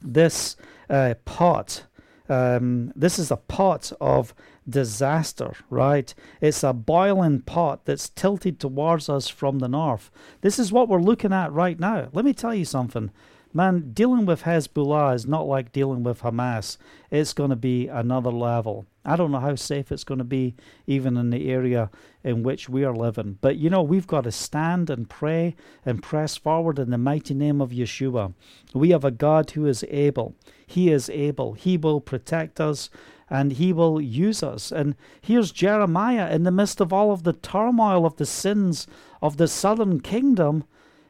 This 0.02 0.56
uh, 0.90 1.14
pot, 1.24 1.84
um, 2.28 2.92
this 2.96 3.18
is 3.18 3.30
a 3.30 3.36
pot 3.36 3.92
of 4.00 4.34
disaster, 4.68 5.54
right? 5.68 6.14
It's 6.40 6.62
a 6.62 6.72
boiling 6.72 7.40
pot 7.42 7.84
that's 7.84 8.08
tilted 8.08 8.58
towards 8.58 9.08
us 9.08 9.28
from 9.28 9.58
the 9.58 9.68
north. 9.68 10.10
This 10.40 10.58
is 10.58 10.72
what 10.72 10.88
we're 10.88 11.00
looking 11.00 11.32
at 11.32 11.52
right 11.52 11.78
now. 11.78 12.08
Let 12.12 12.24
me 12.24 12.32
tell 12.32 12.54
you 12.54 12.64
something. 12.64 13.10
Man, 13.56 13.92
dealing 13.92 14.26
with 14.26 14.42
Hezbollah 14.42 15.14
is 15.14 15.26
not 15.26 15.46
like 15.46 15.70
dealing 15.70 16.02
with 16.02 16.22
Hamas. 16.22 16.76
It's 17.08 17.32
going 17.32 17.50
to 17.50 17.56
be 17.56 17.86
another 17.86 18.32
level. 18.32 18.84
I 19.04 19.14
don't 19.14 19.30
know 19.30 19.38
how 19.38 19.54
safe 19.54 19.92
it's 19.92 20.02
going 20.02 20.18
to 20.18 20.24
be, 20.24 20.56
even 20.88 21.16
in 21.16 21.30
the 21.30 21.48
area 21.48 21.88
in 22.24 22.42
which 22.42 22.68
we 22.68 22.84
are 22.84 22.92
living. 22.92 23.38
But 23.40 23.56
you 23.56 23.70
know, 23.70 23.82
we've 23.82 24.08
got 24.08 24.24
to 24.24 24.32
stand 24.32 24.90
and 24.90 25.08
pray 25.08 25.54
and 25.86 26.02
press 26.02 26.36
forward 26.36 26.80
in 26.80 26.90
the 26.90 26.98
mighty 26.98 27.32
name 27.32 27.60
of 27.60 27.70
Yeshua. 27.70 28.34
We 28.72 28.90
have 28.90 29.04
a 29.04 29.12
God 29.12 29.50
who 29.52 29.66
is 29.66 29.84
able. 29.88 30.34
He 30.66 30.90
is 30.90 31.10
able. 31.10 31.54
He 31.54 31.76
will 31.76 32.00
protect 32.00 32.60
us 32.60 32.90
and 33.30 33.52
he 33.52 33.72
will 33.72 34.00
use 34.00 34.42
us. 34.42 34.70
And 34.70 34.94
here's 35.20 35.50
Jeremiah 35.50 36.32
in 36.32 36.44
the 36.44 36.50
midst 36.50 36.80
of 36.80 36.92
all 36.92 37.10
of 37.10 37.22
the 37.22 37.32
turmoil 37.32 38.06
of 38.06 38.16
the 38.16 38.26
sins 38.26 38.86
of 39.22 39.36
the 39.36 39.48
southern 39.48 40.00
kingdom. 40.00 40.64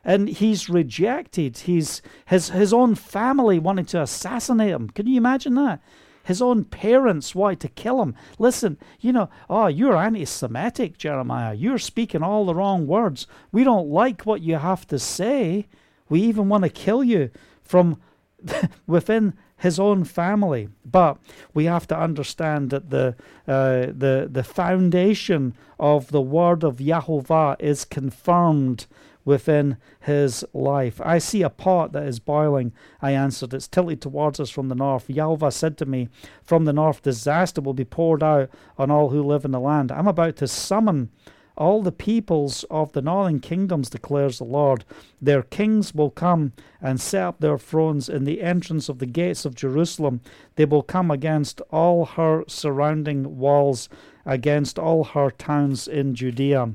And 0.05 0.29
he's 0.29 0.69
rejected. 0.69 1.59
He's 1.59 2.03
his 2.27 2.51
his 2.51 2.73
own 2.73 2.95
family 2.95 3.59
wanted 3.59 3.89
to 3.89 4.03
assassinate 4.03 4.71
him. 4.71 4.91
Can 4.91 5.07
you 5.07 5.17
imagine 5.17 5.55
that? 5.55 5.81
His 6.25 6.41
own 6.41 6.65
parents 6.65 7.35
wanted 7.35 7.61
to 7.61 7.69
kill 7.69 8.01
him. 8.01 8.15
Listen, 8.39 8.79
you 9.01 9.13
know, 9.13 9.29
oh, 9.49 9.67
you're 9.67 9.97
anti 9.97 10.25
Semitic, 10.25 10.99
Jeremiah. 10.99 11.55
You're 11.55 11.79
speaking 11.79 12.23
all 12.23 12.47
the 12.47 12.55
wrong 12.55 12.87
words. 12.87 13.27
We 13.53 13.65
don't 13.65 13.89
like 13.89 14.23
what 14.23 14.41
you 14.41 14.57
have 14.57 14.87
to 14.89 14.99
say. 14.99 15.69
We 16.09 16.21
even 16.23 16.49
want 16.49 16.65
to 16.65 16.71
kill 16.71 17.05
you 17.05 17.31
from 17.63 18.01
within 18.87 19.35
his 19.57 19.79
own 19.79 20.05
family. 20.05 20.69
But 20.85 21.19
we 21.53 21.65
have 21.65 21.87
to 21.89 21.99
understand 21.99 22.71
that 22.71 22.91
the 22.91 23.15
uh, 23.47 23.87
the 23.87 24.29
the 24.31 24.45
foundation 24.45 25.55
of 25.79 26.11
the 26.11 26.21
word 26.21 26.65
of 26.65 26.77
Yahovah 26.77 27.57
is 27.61 27.85
confirmed 27.85 28.87
within 29.25 29.79
his 30.01 30.45
life. 30.53 31.01
I 31.03 31.19
see 31.19 31.43
a 31.43 31.49
pot 31.49 31.93
that 31.93 32.07
is 32.07 32.21
boiling, 32.21 32.73
I 33.01 33.13
answered. 33.13 33.55
It's 33.55 33.69
tilted 33.69 34.03
towards 34.03 34.39
us 34.39 34.51
from 34.51 34.69
the 34.69 34.75
north. 34.75 35.09
Yahovah 35.09 35.53
said 35.53 35.79
to 35.79 35.87
me, 35.87 36.09
From 36.43 36.67
the 36.67 36.75
north, 36.75 37.03
disaster 37.03 37.63
will 37.63 37.75
be 37.75 37.87
poured 37.87 38.23
out 38.23 38.51
on 38.77 38.91
all 38.91 39.11
who 39.11 39.23
live 39.23 39.47
in 39.47 39.53
the 39.53 39.61
land. 39.61 39.91
I'm 39.91 40.07
about 40.09 40.37
to 40.37 40.49
summon 40.49 41.11
all 41.57 41.83
the 41.83 41.93
peoples 41.93 42.65
of 42.71 42.93
the 42.93 43.03
northern 43.03 43.41
kingdoms, 43.41 43.91
declares 43.91 44.39
the 44.39 44.45
Lord. 44.45 44.85
Their 45.21 45.43
kings 45.43 45.95
will 45.95 46.11
come 46.11 46.53
and 46.81 47.01
set 47.01 47.23
up 47.23 47.41
their 47.41 47.59
thrones 47.59 48.09
in 48.09 48.25
the 48.25 48.43
entrance 48.43 48.89
of 48.89 48.99
the 48.99 49.07
gates 49.07 49.45
of 49.45 49.55
Jerusalem. 49.55 50.21
They 50.57 50.65
will 50.65 50.83
come 50.83 51.11
against 51.11 51.61
all 51.71 52.05
her 52.05 52.45
surrounding 52.49 53.39
walls, 53.39 53.89
against 54.25 54.79
all 54.79 55.05
her 55.05 55.31
towns 55.31 55.87
in 55.87 56.15
Judea. 56.15 56.75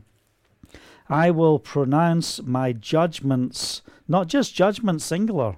I 1.09 1.31
will 1.31 1.59
pronounce 1.59 2.41
my 2.43 2.71
judgments, 2.71 3.81
not 4.07 4.27
just 4.27 4.53
judgment 4.53 5.01
singular. 5.01 5.57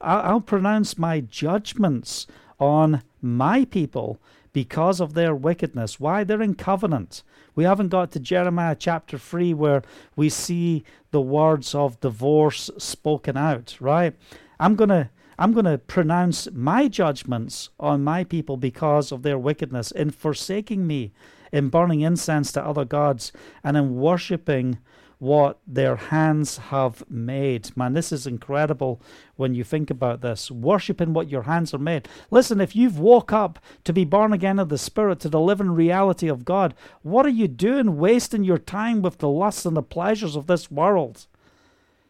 I'll 0.00 0.40
pronounce 0.40 0.96
my 0.96 1.20
judgments 1.20 2.26
on 2.58 3.02
my 3.20 3.64
people 3.64 4.18
because 4.52 5.00
of 5.00 5.14
their 5.14 5.34
wickedness. 5.34 6.00
Why? 6.00 6.24
They're 6.24 6.42
in 6.42 6.54
covenant. 6.54 7.22
We 7.54 7.64
haven't 7.64 7.88
got 7.88 8.12
to 8.12 8.20
Jeremiah 8.20 8.76
chapter 8.78 9.18
3 9.18 9.54
where 9.54 9.82
we 10.16 10.28
see 10.28 10.84
the 11.10 11.20
words 11.20 11.74
of 11.74 12.00
divorce 12.00 12.70
spoken 12.78 13.36
out, 13.36 13.76
right? 13.80 14.14
I'm 14.58 14.76
going 14.76 14.90
to 14.90 15.10
I'm 15.38 15.54
going 15.54 15.64
to 15.64 15.78
pronounce 15.78 16.50
my 16.52 16.86
judgments 16.86 17.70
on 17.80 18.04
my 18.04 18.24
people 18.24 18.58
because 18.58 19.10
of 19.10 19.22
their 19.22 19.38
wickedness 19.38 19.90
in 19.90 20.10
forsaking 20.10 20.86
me, 20.86 21.12
in 21.50 21.70
burning 21.70 22.02
incense 22.02 22.52
to 22.52 22.62
other 22.62 22.84
gods, 22.84 23.32
and 23.64 23.74
in 23.74 23.96
worshipping 23.96 24.76
what 25.20 25.58
their 25.66 25.96
hands 25.96 26.56
have 26.56 27.04
made. 27.08 27.76
Man, 27.76 27.92
this 27.92 28.10
is 28.10 28.26
incredible 28.26 29.00
when 29.36 29.54
you 29.54 29.62
think 29.62 29.90
about 29.90 30.22
this. 30.22 30.50
Worshipping 30.50 31.12
what 31.12 31.28
your 31.28 31.42
hands 31.42 31.72
are 31.74 31.78
made. 31.78 32.08
Listen, 32.30 32.60
if 32.60 32.74
you've 32.74 32.98
woke 32.98 33.32
up 33.32 33.58
to 33.84 33.92
be 33.92 34.04
born 34.04 34.32
again 34.32 34.58
of 34.58 34.70
the 34.70 34.78
Spirit, 34.78 35.20
to 35.20 35.28
the 35.28 35.38
living 35.38 35.70
reality 35.70 36.26
of 36.26 36.46
God, 36.46 36.74
what 37.02 37.26
are 37.26 37.28
you 37.28 37.48
doing 37.48 37.98
wasting 37.98 38.44
your 38.44 38.58
time 38.58 39.02
with 39.02 39.18
the 39.18 39.28
lusts 39.28 39.66
and 39.66 39.76
the 39.76 39.82
pleasures 39.82 40.36
of 40.36 40.46
this 40.46 40.70
world? 40.70 41.26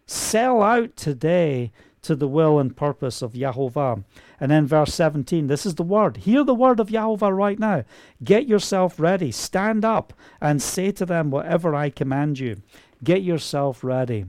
Sell 0.06 0.62
out 0.62 0.94
today 0.94 1.72
to 2.02 2.14
the 2.14 2.28
will 2.28 2.60
and 2.60 2.76
purpose 2.76 3.22
of 3.22 3.32
Yahovah. 3.32 4.04
And 4.38 4.50
then 4.50 4.66
verse 4.66 4.94
17, 4.94 5.48
this 5.48 5.66
is 5.66 5.74
the 5.74 5.82
word. 5.82 6.18
Hear 6.18 6.44
the 6.44 6.54
word 6.54 6.78
of 6.80 6.88
Yahovah 6.88 7.36
right 7.36 7.58
now. 7.58 7.84
Get 8.22 8.46
yourself 8.46 8.98
ready. 9.00 9.32
Stand 9.32 9.84
up 9.84 10.12
and 10.40 10.62
say 10.62 10.92
to 10.92 11.04
them 11.04 11.30
whatever 11.30 11.74
I 11.74 11.90
command 11.90 12.38
you. 12.38 12.62
Get 13.02 13.22
yourself 13.22 13.82
ready. 13.82 14.26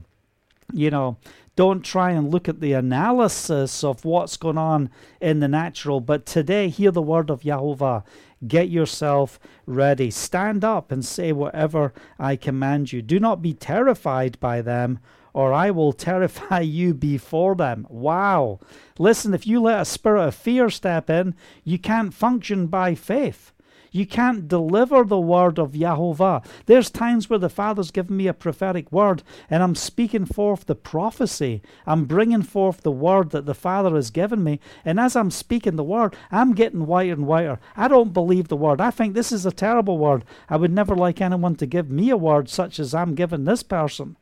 You 0.72 0.90
know, 0.90 1.18
don't 1.54 1.82
try 1.82 2.12
and 2.12 2.30
look 2.30 2.48
at 2.48 2.60
the 2.60 2.72
analysis 2.72 3.84
of 3.84 4.06
what's 4.06 4.38
going 4.38 4.56
on 4.56 4.88
in 5.20 5.40
the 5.40 5.48
natural, 5.48 6.00
but 6.00 6.24
today 6.24 6.68
hear 6.70 6.90
the 6.90 7.02
word 7.02 7.28
of 7.28 7.42
Yahovah. 7.42 8.04
Get 8.46 8.70
yourself 8.70 9.38
ready. 9.66 10.10
Stand 10.10 10.64
up 10.64 10.90
and 10.90 11.04
say 11.04 11.30
whatever 11.30 11.92
I 12.18 12.36
command 12.36 12.92
you. 12.92 13.02
Do 13.02 13.20
not 13.20 13.42
be 13.42 13.52
terrified 13.52 14.40
by 14.40 14.62
them, 14.62 14.98
or 15.34 15.52
I 15.52 15.70
will 15.70 15.92
terrify 15.92 16.60
you 16.60 16.94
before 16.94 17.54
them. 17.54 17.86
Wow. 17.90 18.58
Listen, 18.98 19.34
if 19.34 19.46
you 19.46 19.60
let 19.60 19.82
a 19.82 19.84
spirit 19.84 20.28
of 20.28 20.34
fear 20.34 20.70
step 20.70 21.10
in, 21.10 21.34
you 21.64 21.78
can't 21.78 22.14
function 22.14 22.66
by 22.66 22.94
faith. 22.94 23.52
You 23.92 24.06
can't 24.06 24.48
deliver 24.48 25.04
the 25.04 25.20
word 25.20 25.58
of 25.58 25.72
Yahovah. 25.72 26.44
There's 26.64 26.90
times 26.90 27.28
where 27.28 27.38
the 27.38 27.50
Father's 27.50 27.90
given 27.90 28.16
me 28.16 28.26
a 28.26 28.32
prophetic 28.32 28.90
word 28.90 29.22
and 29.50 29.62
I'm 29.62 29.74
speaking 29.74 30.24
forth 30.24 30.64
the 30.64 30.74
prophecy. 30.74 31.60
I'm 31.86 32.06
bringing 32.06 32.42
forth 32.42 32.80
the 32.80 32.90
word 32.90 33.30
that 33.30 33.44
the 33.44 33.54
Father 33.54 33.94
has 33.94 34.10
given 34.10 34.42
me. 34.42 34.60
And 34.82 34.98
as 34.98 35.14
I'm 35.14 35.30
speaking 35.30 35.76
the 35.76 35.84
word, 35.84 36.16
I'm 36.30 36.54
getting 36.54 36.86
whiter 36.86 37.12
and 37.12 37.26
whiter. 37.26 37.60
I 37.76 37.86
don't 37.86 38.14
believe 38.14 38.48
the 38.48 38.56
word. 38.56 38.80
I 38.80 38.90
think 38.90 39.12
this 39.12 39.30
is 39.30 39.44
a 39.44 39.52
terrible 39.52 39.98
word. 39.98 40.24
I 40.48 40.56
would 40.56 40.72
never 40.72 40.96
like 40.96 41.20
anyone 41.20 41.56
to 41.56 41.66
give 41.66 41.90
me 41.90 42.08
a 42.08 42.16
word 42.16 42.48
such 42.48 42.80
as 42.80 42.94
I'm 42.94 43.14
giving 43.14 43.44
this 43.44 43.62
person. 43.62 44.16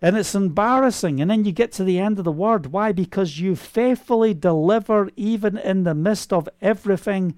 And 0.00 0.16
it's 0.16 0.34
embarrassing. 0.34 1.20
And 1.20 1.30
then 1.30 1.44
you 1.44 1.52
get 1.52 1.72
to 1.72 1.84
the 1.84 1.98
end 1.98 2.18
of 2.18 2.24
the 2.24 2.32
word. 2.32 2.66
Why? 2.66 2.92
Because 2.92 3.40
you 3.40 3.56
faithfully 3.56 4.34
deliver 4.34 5.10
even 5.16 5.56
in 5.56 5.84
the 5.84 5.94
midst 5.94 6.32
of 6.32 6.48
everything 6.60 7.36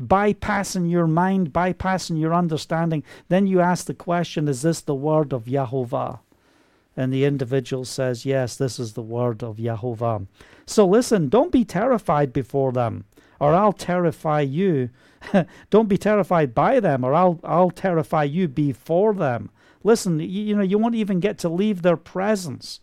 bypassing 0.00 0.90
your 0.90 1.06
mind, 1.06 1.52
bypassing 1.52 2.20
your 2.20 2.34
understanding. 2.34 3.02
Then 3.28 3.46
you 3.46 3.60
ask 3.60 3.86
the 3.86 3.94
question, 3.94 4.48
is 4.48 4.62
this 4.62 4.80
the 4.80 4.94
word 4.94 5.32
of 5.32 5.44
Yahovah? 5.44 6.20
And 6.96 7.12
the 7.12 7.24
individual 7.24 7.84
says, 7.84 8.24
yes, 8.24 8.56
this 8.56 8.78
is 8.78 8.94
the 8.94 9.02
word 9.02 9.42
of 9.42 9.56
Yahovah. 9.56 10.26
So 10.66 10.86
listen, 10.86 11.28
don't 11.28 11.52
be 11.52 11.64
terrified 11.64 12.32
before 12.32 12.72
them, 12.72 13.04
or 13.38 13.54
I'll 13.54 13.72
terrify 13.72 14.40
you. 14.40 14.90
don't 15.70 15.88
be 15.88 15.98
terrified 15.98 16.54
by 16.54 16.80
them, 16.80 17.04
or 17.04 17.14
I'll, 17.14 17.38
I'll 17.44 17.70
terrify 17.70 18.24
you 18.24 18.48
before 18.48 19.12
them. 19.12 19.50
Listen, 19.84 20.20
you, 20.20 20.26
you 20.26 20.56
know, 20.56 20.62
you 20.62 20.78
won't 20.78 20.94
even 20.94 21.20
get 21.20 21.38
to 21.38 21.48
leave 21.48 21.82
their 21.82 21.96
presence. 21.96 22.80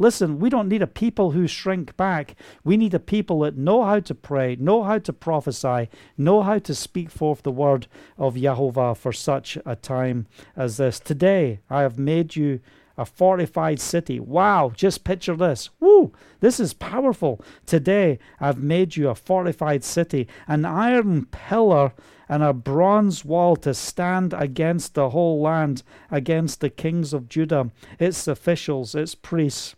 Listen, 0.00 0.38
we 0.38 0.48
don't 0.48 0.68
need 0.68 0.82
a 0.82 0.86
people 0.86 1.32
who 1.32 1.48
shrink 1.48 1.96
back. 1.96 2.36
We 2.62 2.76
need 2.76 2.94
a 2.94 3.00
people 3.00 3.40
that 3.40 3.56
know 3.56 3.82
how 3.82 3.98
to 3.98 4.14
pray, 4.14 4.54
know 4.54 4.84
how 4.84 4.98
to 4.98 5.12
prophesy, 5.12 5.88
know 6.16 6.42
how 6.42 6.60
to 6.60 6.74
speak 6.74 7.10
forth 7.10 7.42
the 7.42 7.50
word 7.50 7.88
of 8.16 8.36
Yahovah 8.36 8.96
for 8.96 9.12
such 9.12 9.58
a 9.66 9.74
time 9.74 10.28
as 10.54 10.76
this. 10.76 11.00
Today, 11.00 11.60
I 11.68 11.82
have 11.82 11.98
made 11.98 12.36
you 12.36 12.60
a 12.96 13.04
fortified 13.04 13.80
city. 13.80 14.20
Wow, 14.20 14.72
just 14.74 15.02
picture 15.04 15.34
this. 15.34 15.70
Woo, 15.80 16.12
this 16.40 16.60
is 16.60 16.74
powerful. 16.74 17.40
Today, 17.66 18.20
I've 18.40 18.62
made 18.62 18.96
you 18.96 19.08
a 19.08 19.14
fortified 19.16 19.82
city, 19.82 20.28
an 20.46 20.64
iron 20.64 21.26
pillar 21.26 21.92
and 22.28 22.42
a 22.42 22.52
bronze 22.52 23.24
wall 23.24 23.56
to 23.56 23.72
stand 23.72 24.34
against 24.34 24.94
the 24.94 25.10
whole 25.10 25.40
land, 25.40 25.82
against 26.10 26.60
the 26.60 26.70
kings 26.70 27.12
of 27.12 27.28
Judah, 27.28 27.70
its 27.98 28.28
officials, 28.28 28.94
its 28.94 29.14
priests 29.14 29.74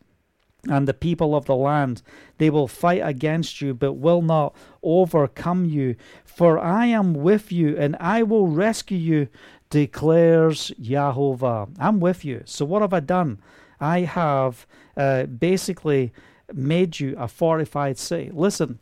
and 0.69 0.87
the 0.87 0.95
people 0.95 1.35
of 1.35 1.47
the 1.47 1.57
land. 1.57 2.03
They 2.39 2.51
will 2.51 2.69
fight 2.69 3.03
against 3.05 3.61
you, 3.61 3.75
but 3.75 3.95
will 3.95 4.23
not 4.23 4.55
overcome 4.83 5.65
you. 5.65 5.97
For 6.25 6.59
I 6.59 6.87
am 6.87 7.15
with 7.15 7.53
you, 7.53 7.77
and 7.77 7.97
I 8.01 8.23
will 8.23 8.49
rescue 8.49 8.99
you, 8.99 9.29
declares 9.71 10.73
Yahovah. 10.81 11.75
I'm 11.79 12.01
with 12.01 12.25
you. 12.25 12.43
So, 12.45 12.65
what 12.65 12.83
have 12.83 12.93
I 12.93 13.01
done? 13.01 13.41
I 13.81 14.01
have 14.01 14.67
uh, 14.97 15.25
basically 15.25 16.13
made 16.53 17.01
you 17.01 17.15
a 17.17 17.29
fortified 17.29 17.99
city. 17.99 18.31
Listen, 18.33 18.79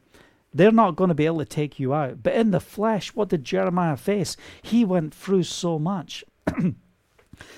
they're 0.53 0.73
not 0.73 0.97
going 0.97 1.09
to 1.09 1.14
be 1.14 1.27
able 1.27 1.38
to 1.38 1.45
take 1.45 1.79
you 1.79 1.95
out. 1.95 2.23
But 2.23 2.35
in 2.35 2.51
the 2.51 2.61
flesh, 2.61 3.14
what 3.14 3.29
did 3.29 3.45
Jeremiah 3.45 3.97
face? 3.97 4.37
He 4.62 4.85
went 4.85 5.14
through 5.14 5.45
so 5.45 5.79
much. 5.79 6.25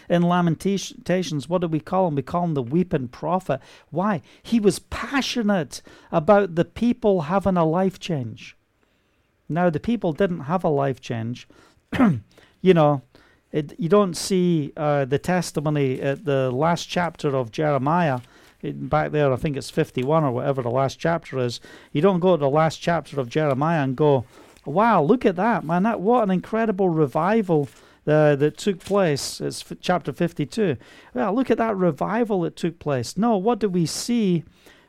In 0.08 0.22
Lamentations, 0.22 1.48
what 1.48 1.60
do 1.60 1.68
we 1.68 1.80
call 1.80 2.08
him? 2.08 2.14
We 2.14 2.22
call 2.22 2.44
him 2.44 2.54
the 2.54 2.62
weeping 2.62 3.08
prophet. 3.08 3.60
Why? 3.90 4.22
He 4.42 4.60
was 4.60 4.78
passionate 4.78 5.82
about 6.10 6.54
the 6.54 6.64
people 6.64 7.22
having 7.22 7.56
a 7.56 7.64
life 7.64 7.98
change. 7.98 8.56
Now, 9.48 9.68
the 9.70 9.80
people 9.80 10.12
didn't 10.12 10.40
have 10.40 10.64
a 10.64 10.68
life 10.68 11.00
change. 11.00 11.48
you 12.60 12.74
know, 12.74 13.02
it, 13.52 13.74
you 13.78 13.88
don't 13.88 14.16
see 14.16 14.72
uh, 14.76 15.04
the 15.04 15.18
testimony 15.18 16.00
at 16.00 16.24
the 16.24 16.50
last 16.50 16.88
chapter 16.88 17.34
of 17.34 17.50
Jeremiah. 17.50 18.20
It, 18.62 18.88
back 18.88 19.10
there, 19.10 19.32
I 19.32 19.36
think 19.36 19.56
it's 19.56 19.70
51 19.70 20.22
or 20.22 20.30
whatever 20.30 20.62
the 20.62 20.70
last 20.70 20.98
chapter 20.98 21.38
is. 21.38 21.60
You 21.92 22.00
don't 22.00 22.20
go 22.20 22.36
to 22.36 22.40
the 22.40 22.50
last 22.50 22.76
chapter 22.76 23.18
of 23.18 23.28
Jeremiah 23.28 23.82
and 23.82 23.96
go, 23.96 24.24
Wow, 24.66 25.02
look 25.02 25.24
at 25.24 25.36
that, 25.36 25.64
man. 25.64 25.84
That, 25.84 26.00
what 26.00 26.22
an 26.22 26.30
incredible 26.30 26.90
revival 26.90 27.68
uh, 28.06 28.36
that 28.36 28.56
took 28.56 28.80
place. 28.80 29.40
It's 29.40 29.62
f- 29.70 29.78
chapter 29.80 30.12
52. 30.12 30.76
Well, 31.14 31.34
look 31.34 31.50
at 31.50 31.58
that 31.58 31.76
revival 31.76 32.42
that 32.42 32.56
took 32.56 32.78
place. 32.78 33.16
No, 33.16 33.36
what 33.36 33.58
do 33.58 33.68
we 33.68 33.86
see? 33.86 34.44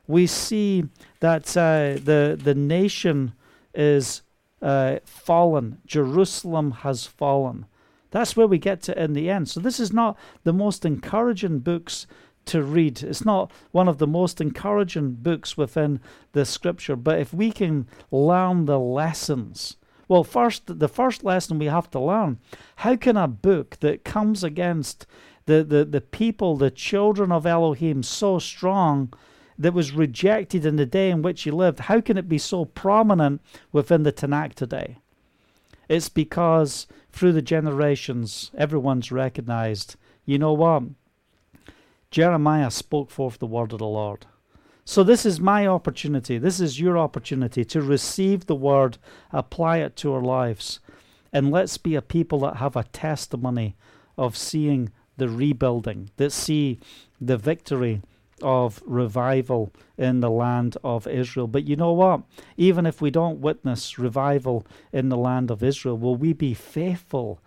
We 0.08 0.28
see 0.28 0.86
that 1.20 1.56
uh, 1.56 2.00
the, 2.04 2.40
the 2.42 2.56
nation 2.56 3.34
is 3.74 4.22
uh, 4.62 4.98
fallen, 5.06 5.80
Jerusalem 5.86 6.72
has 6.72 7.06
fallen. 7.06 7.66
That's 8.12 8.36
where 8.36 8.48
we 8.48 8.58
get 8.58 8.82
to 8.84 9.02
in 9.02 9.14
the 9.14 9.30
end. 9.30 9.50
So, 9.50 9.60
this 9.60 9.80
is 9.80 9.94
not 9.94 10.18
the 10.44 10.54
most 10.54 10.86
encouraging 10.86 11.60
books 11.60 12.06
to 12.46 12.62
read. 12.62 13.02
It's 13.04 13.26
not 13.26 13.52
one 13.72 13.88
of 13.88 13.98
the 13.98 14.08
most 14.08 14.42
encouraging 14.42 15.14
books 15.14 15.58
within 15.58 16.00
the 16.34 16.46
scripture, 16.46 16.96
but 16.96 17.20
if 17.20 17.34
we 17.34 17.52
can 17.52 17.88
learn 18.12 18.66
the 18.66 18.80
lessons, 18.80 19.78
well, 20.12 20.26
first, 20.26 20.64
the 20.78 20.90
first 20.90 21.24
lesson 21.24 21.58
we 21.58 21.68
have 21.68 21.90
to 21.90 21.98
learn 21.98 22.38
how 22.76 22.98
can 22.98 23.16
a 23.16 23.30
book 23.30 23.78
that 23.80 24.04
comes 24.04 24.44
against 24.44 25.06
the, 25.46 25.64
the, 25.64 25.86
the 25.86 26.02
people, 26.02 26.58
the 26.58 26.70
children 26.70 27.32
of 27.32 27.46
Elohim, 27.46 28.04
so 28.04 28.38
strong, 28.38 29.14
that 29.58 29.74
was 29.74 29.94
rejected 29.94 30.66
in 30.66 30.76
the 30.76 30.86
day 30.86 31.12
in 31.12 31.22
which 31.22 31.44
he 31.44 31.50
lived, 31.50 31.80
how 31.80 32.02
can 32.02 32.18
it 32.18 32.28
be 32.28 32.38
so 32.38 32.66
prominent 32.66 33.40
within 33.72 34.04
the 34.04 34.12
Tanakh 34.12 34.54
today? 34.54 34.98
It's 35.88 36.10
because 36.10 36.88
through 37.14 37.32
the 37.32 37.42
generations, 37.42 38.52
everyone's 38.58 39.14
recognized, 39.14 39.96
you 40.26 40.38
know 40.38 40.52
what? 40.52 40.84
Jeremiah 42.10 42.70
spoke 42.70 43.12
forth 43.12 43.40
the 43.40 43.46
word 43.46 43.72
of 43.72 43.80
the 43.80 43.88
Lord. 43.88 44.26
So, 44.92 45.04
this 45.04 45.26
is 45.26 45.40
my 45.40 45.66
opportunity. 45.68 46.38
This 46.38 46.60
is 46.60 46.82
your 46.82 46.98
opportunity 46.98 47.64
to 47.64 47.82
receive 47.82 48.46
the 48.46 48.56
word, 48.56 48.98
apply 49.32 49.78
it 49.78 49.96
to 49.96 50.14
our 50.14 50.22
lives, 50.22 50.82
and 51.32 51.50
let's 51.50 51.78
be 51.78 51.96
a 51.96 52.02
people 52.02 52.40
that 52.40 52.58
have 52.58 52.76
a 52.76 52.84
testimony 52.84 53.78
of 54.18 54.36
seeing 54.36 54.92
the 55.16 55.30
rebuilding, 55.30 56.10
that 56.18 56.34
see 56.34 56.78
the 57.22 57.38
victory 57.38 58.02
of 58.42 58.84
revival 58.86 59.72
in 59.98 60.20
the 60.20 60.30
land 60.30 60.76
of 60.84 61.08
Israel. 61.08 61.48
But 61.48 61.70
you 61.70 61.78
know 61.78 61.94
what? 61.94 62.24
Even 62.58 62.86
if 62.86 63.00
we 63.00 63.12
don't 63.12 63.40
witness 63.40 63.98
revival 63.98 64.68
in 64.92 65.08
the 65.08 65.16
land 65.16 65.52
of 65.52 65.64
Israel, 65.64 65.98
will 65.98 66.18
we 66.18 66.34
be 66.34 66.54
faithful 66.54 67.40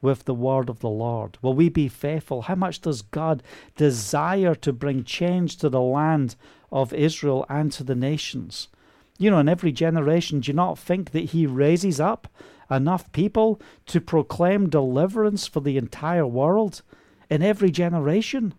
with 0.00 0.24
the 0.24 0.34
word 0.34 0.68
of 0.68 0.80
the 0.80 0.88
Lord? 0.88 1.38
Will 1.42 1.54
we 1.54 1.68
be 1.68 1.86
faithful? 1.86 2.42
How 2.42 2.56
much 2.56 2.80
does 2.80 3.02
God 3.02 3.44
desire 3.76 4.56
to 4.56 4.72
bring 4.72 5.04
change 5.04 5.58
to 5.58 5.68
the 5.68 5.80
land 5.80 6.34
of 6.70 6.92
Israel 6.92 7.44
and 7.48 7.72
to 7.72 7.84
the 7.84 7.94
nations? 7.94 8.68
You 9.18 9.30
know, 9.30 9.38
in 9.38 9.48
every 9.48 9.72
generation, 9.72 10.40
do 10.40 10.50
you 10.50 10.54
not 10.54 10.78
think 10.78 11.10
that 11.10 11.30
He 11.30 11.46
raises 11.46 12.00
up 12.00 12.28
enough 12.70 13.10
people 13.12 13.60
to 13.86 14.00
proclaim 14.00 14.68
deliverance 14.68 15.46
for 15.46 15.60
the 15.60 15.76
entire 15.76 16.26
world 16.26 16.82
in 17.28 17.42
every 17.42 17.70
generation? 17.70 18.54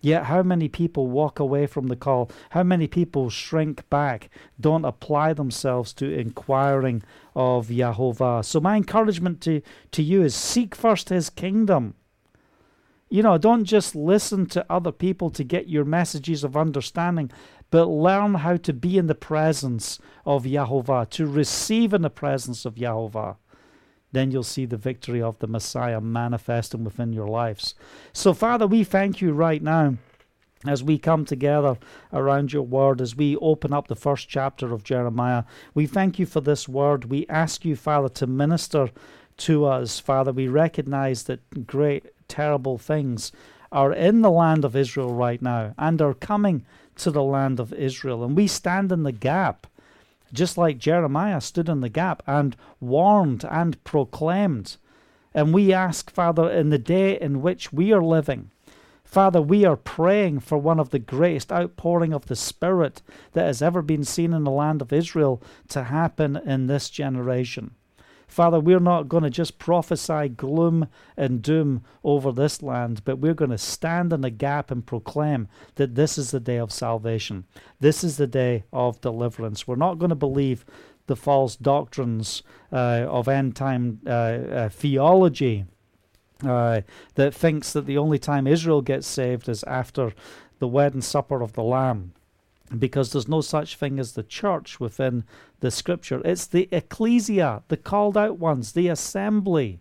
Yet, 0.00 0.24
how 0.24 0.42
many 0.42 0.68
people 0.68 1.06
walk 1.06 1.40
away 1.40 1.66
from 1.66 1.88
the 1.88 1.96
call? 1.96 2.30
How 2.50 2.62
many 2.62 2.86
people 2.86 3.30
shrink 3.30 3.88
back, 3.88 4.28
don't 4.60 4.84
apply 4.84 5.32
themselves 5.32 5.94
to 5.94 6.12
inquiring 6.12 7.02
of 7.34 7.68
Yahovah? 7.68 8.44
So, 8.44 8.60
my 8.60 8.76
encouragement 8.76 9.40
to, 9.42 9.62
to 9.92 10.02
you 10.02 10.22
is 10.22 10.34
seek 10.34 10.74
first 10.74 11.08
his 11.08 11.30
kingdom. 11.30 11.94
You 13.14 13.22
know, 13.22 13.38
don't 13.38 13.62
just 13.62 13.94
listen 13.94 14.46
to 14.46 14.66
other 14.68 14.90
people 14.90 15.30
to 15.30 15.44
get 15.44 15.68
your 15.68 15.84
messages 15.84 16.42
of 16.42 16.56
understanding, 16.56 17.30
but 17.70 17.84
learn 17.84 18.34
how 18.34 18.56
to 18.56 18.72
be 18.72 18.98
in 18.98 19.06
the 19.06 19.14
presence 19.14 20.00
of 20.26 20.42
Yahovah, 20.42 21.08
to 21.10 21.24
receive 21.24 21.94
in 21.94 22.02
the 22.02 22.10
presence 22.10 22.64
of 22.64 22.74
Yahovah 22.74 23.36
then 24.10 24.30
you'll 24.30 24.44
see 24.44 24.64
the 24.64 24.76
victory 24.76 25.20
of 25.20 25.38
the 25.40 25.46
Messiah 25.48 26.00
manifesting 26.00 26.84
within 26.84 27.12
your 27.12 27.26
lives. 27.26 27.74
So, 28.12 28.32
Father, 28.32 28.64
we 28.64 28.84
thank 28.84 29.20
you 29.20 29.32
right 29.32 29.60
now 29.60 29.96
as 30.64 30.84
we 30.84 30.98
come 30.98 31.24
together 31.24 31.76
around 32.12 32.52
your 32.52 32.62
word, 32.62 33.00
as 33.00 33.16
we 33.16 33.36
open 33.36 33.72
up 33.72 33.88
the 33.88 33.96
first 33.96 34.28
chapter 34.28 34.72
of 34.72 34.84
Jeremiah. 34.84 35.42
We 35.74 35.86
thank 35.86 36.20
you 36.20 36.26
for 36.26 36.40
this 36.40 36.68
word. 36.68 37.06
We 37.06 37.26
ask 37.28 37.64
you, 37.64 37.74
Father, 37.74 38.08
to 38.10 38.28
minister 38.28 38.90
to 39.36 39.64
us. 39.64 39.98
Father, 39.98 40.32
we 40.32 40.48
recognize 40.48 41.24
that 41.24 41.66
great, 41.66 42.06
terrible 42.34 42.78
things 42.78 43.30
are 43.70 43.92
in 43.92 44.22
the 44.22 44.30
land 44.30 44.64
of 44.64 44.74
Israel 44.74 45.14
right 45.14 45.40
now 45.40 45.72
and 45.78 46.02
are 46.02 46.14
coming 46.14 46.64
to 46.96 47.10
the 47.10 47.22
land 47.22 47.60
of 47.60 47.72
Israel. 47.72 48.24
And 48.24 48.36
we 48.36 48.48
stand 48.48 48.90
in 48.90 49.04
the 49.04 49.12
gap 49.12 49.68
just 50.32 50.58
like 50.58 50.78
Jeremiah 50.78 51.40
stood 51.40 51.68
in 51.68 51.80
the 51.80 51.88
gap 51.88 52.22
and 52.26 52.56
warned 52.80 53.44
and 53.48 53.82
proclaimed. 53.84 54.76
And 55.32 55.54
we 55.54 55.72
ask, 55.72 56.10
Father, 56.10 56.50
in 56.50 56.70
the 56.70 56.78
day 56.78 57.20
in 57.20 57.40
which 57.40 57.72
we 57.72 57.92
are 57.92 58.02
living, 58.02 58.50
Father, 59.04 59.40
we 59.40 59.64
are 59.64 59.76
praying 59.76 60.40
for 60.40 60.58
one 60.58 60.80
of 60.80 60.90
the 60.90 60.98
greatest 60.98 61.52
outpouring 61.52 62.12
of 62.12 62.26
the 62.26 62.34
Spirit 62.34 63.00
that 63.32 63.46
has 63.46 63.62
ever 63.62 63.80
been 63.80 64.02
seen 64.02 64.32
in 64.32 64.42
the 64.42 64.50
land 64.50 64.82
of 64.82 64.92
Israel 64.92 65.40
to 65.68 65.84
happen 65.84 66.36
in 66.36 66.66
this 66.66 66.90
generation. 66.90 67.76
Father, 68.26 68.58
we're 68.58 68.80
not 68.80 69.08
going 69.08 69.22
to 69.22 69.30
just 69.30 69.58
prophesy 69.58 70.28
gloom 70.28 70.88
and 71.16 71.42
doom 71.42 71.84
over 72.02 72.32
this 72.32 72.62
land, 72.62 73.02
but 73.04 73.18
we're 73.18 73.34
going 73.34 73.50
to 73.50 73.58
stand 73.58 74.12
in 74.12 74.22
the 74.22 74.30
gap 74.30 74.70
and 74.70 74.86
proclaim 74.86 75.48
that 75.76 75.94
this 75.94 76.18
is 76.18 76.30
the 76.30 76.40
day 76.40 76.56
of 76.56 76.72
salvation. 76.72 77.44
This 77.80 78.02
is 78.02 78.16
the 78.16 78.26
day 78.26 78.64
of 78.72 79.00
deliverance. 79.00 79.66
We're 79.66 79.76
not 79.76 79.98
going 79.98 80.10
to 80.10 80.16
believe 80.16 80.64
the 81.06 81.16
false 81.16 81.56
doctrines 81.56 82.42
uh, 82.72 83.06
of 83.08 83.28
end 83.28 83.56
time 83.56 84.00
uh, 84.06 84.10
uh, 84.10 84.68
theology 84.68 85.66
uh, 86.42 86.80
that 87.14 87.34
thinks 87.34 87.72
that 87.72 87.86
the 87.86 87.98
only 87.98 88.18
time 88.18 88.46
Israel 88.46 88.82
gets 88.82 89.06
saved 89.06 89.48
is 89.48 89.62
after 89.64 90.12
the 90.58 90.68
wedding 90.68 91.02
supper 91.02 91.42
of 91.42 91.52
the 91.52 91.62
Lamb 91.62 92.14
because 92.78 93.12
there's 93.12 93.28
no 93.28 93.40
such 93.40 93.76
thing 93.76 93.98
as 93.98 94.12
the 94.12 94.22
church 94.22 94.80
within 94.80 95.24
the 95.64 95.70
scripture. 95.70 96.20
It's 96.26 96.46
the 96.46 96.68
ecclesia, 96.70 97.62
the 97.68 97.78
called 97.78 98.18
out 98.18 98.38
ones, 98.38 98.72
the 98.72 98.88
assembly. 98.88 99.80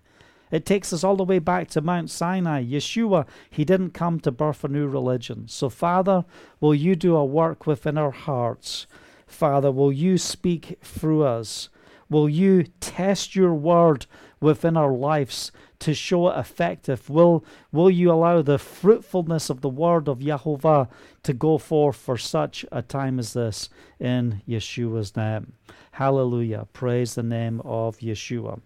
It 0.49 0.65
takes 0.65 0.93
us 0.93 1.03
all 1.03 1.17
the 1.17 1.25
way 1.25 1.39
back 1.39 1.67
to 1.69 1.81
Mount 1.81 2.09
Sinai. 2.09 2.63
Yeshua, 2.63 3.27
he 3.49 3.65
didn't 3.65 3.91
come 3.91 4.21
to 4.21 4.31
birth 4.31 4.63
a 4.63 4.69
new 4.69 4.87
religion. 4.87 5.47
So, 5.49 5.67
Father, 5.67 6.23
will 6.61 6.73
you 6.73 6.95
do 6.95 7.17
a 7.17 7.25
work 7.25 7.67
within 7.67 7.97
our 7.97 8.11
hearts? 8.11 8.87
Father, 9.27 9.71
will 9.71 9.91
you 9.91 10.17
speak 10.17 10.79
through 10.81 11.23
us? 11.23 11.67
Will 12.09 12.29
you 12.29 12.63
test 12.79 13.35
your 13.35 13.53
word 13.53 14.05
within 14.39 14.77
our 14.77 14.93
lives 14.93 15.51
to 15.83 15.93
show 15.93 16.29
it 16.29 16.39
effective? 16.39 17.09
Will, 17.09 17.43
will 17.71 17.89
you 17.89 18.11
allow 18.11 18.41
the 18.41 18.57
fruitfulness 18.57 19.49
of 19.49 19.61
the 19.61 19.69
word 19.69 20.07
of 20.07 20.19
Yahovah 20.19 20.89
to 21.23 21.33
go 21.33 21.57
forth 21.57 21.97
for 21.97 22.17
such 22.17 22.65
a 22.71 22.81
time 22.81 23.19
as 23.19 23.33
this 23.33 23.69
in 23.99 24.41
Yeshua's 24.47 25.15
name? 25.15 25.53
Hallelujah. 25.91 26.67
Praise 26.71 27.15
the 27.15 27.23
name 27.23 27.61
of 27.65 27.97
Yeshua. 27.97 28.61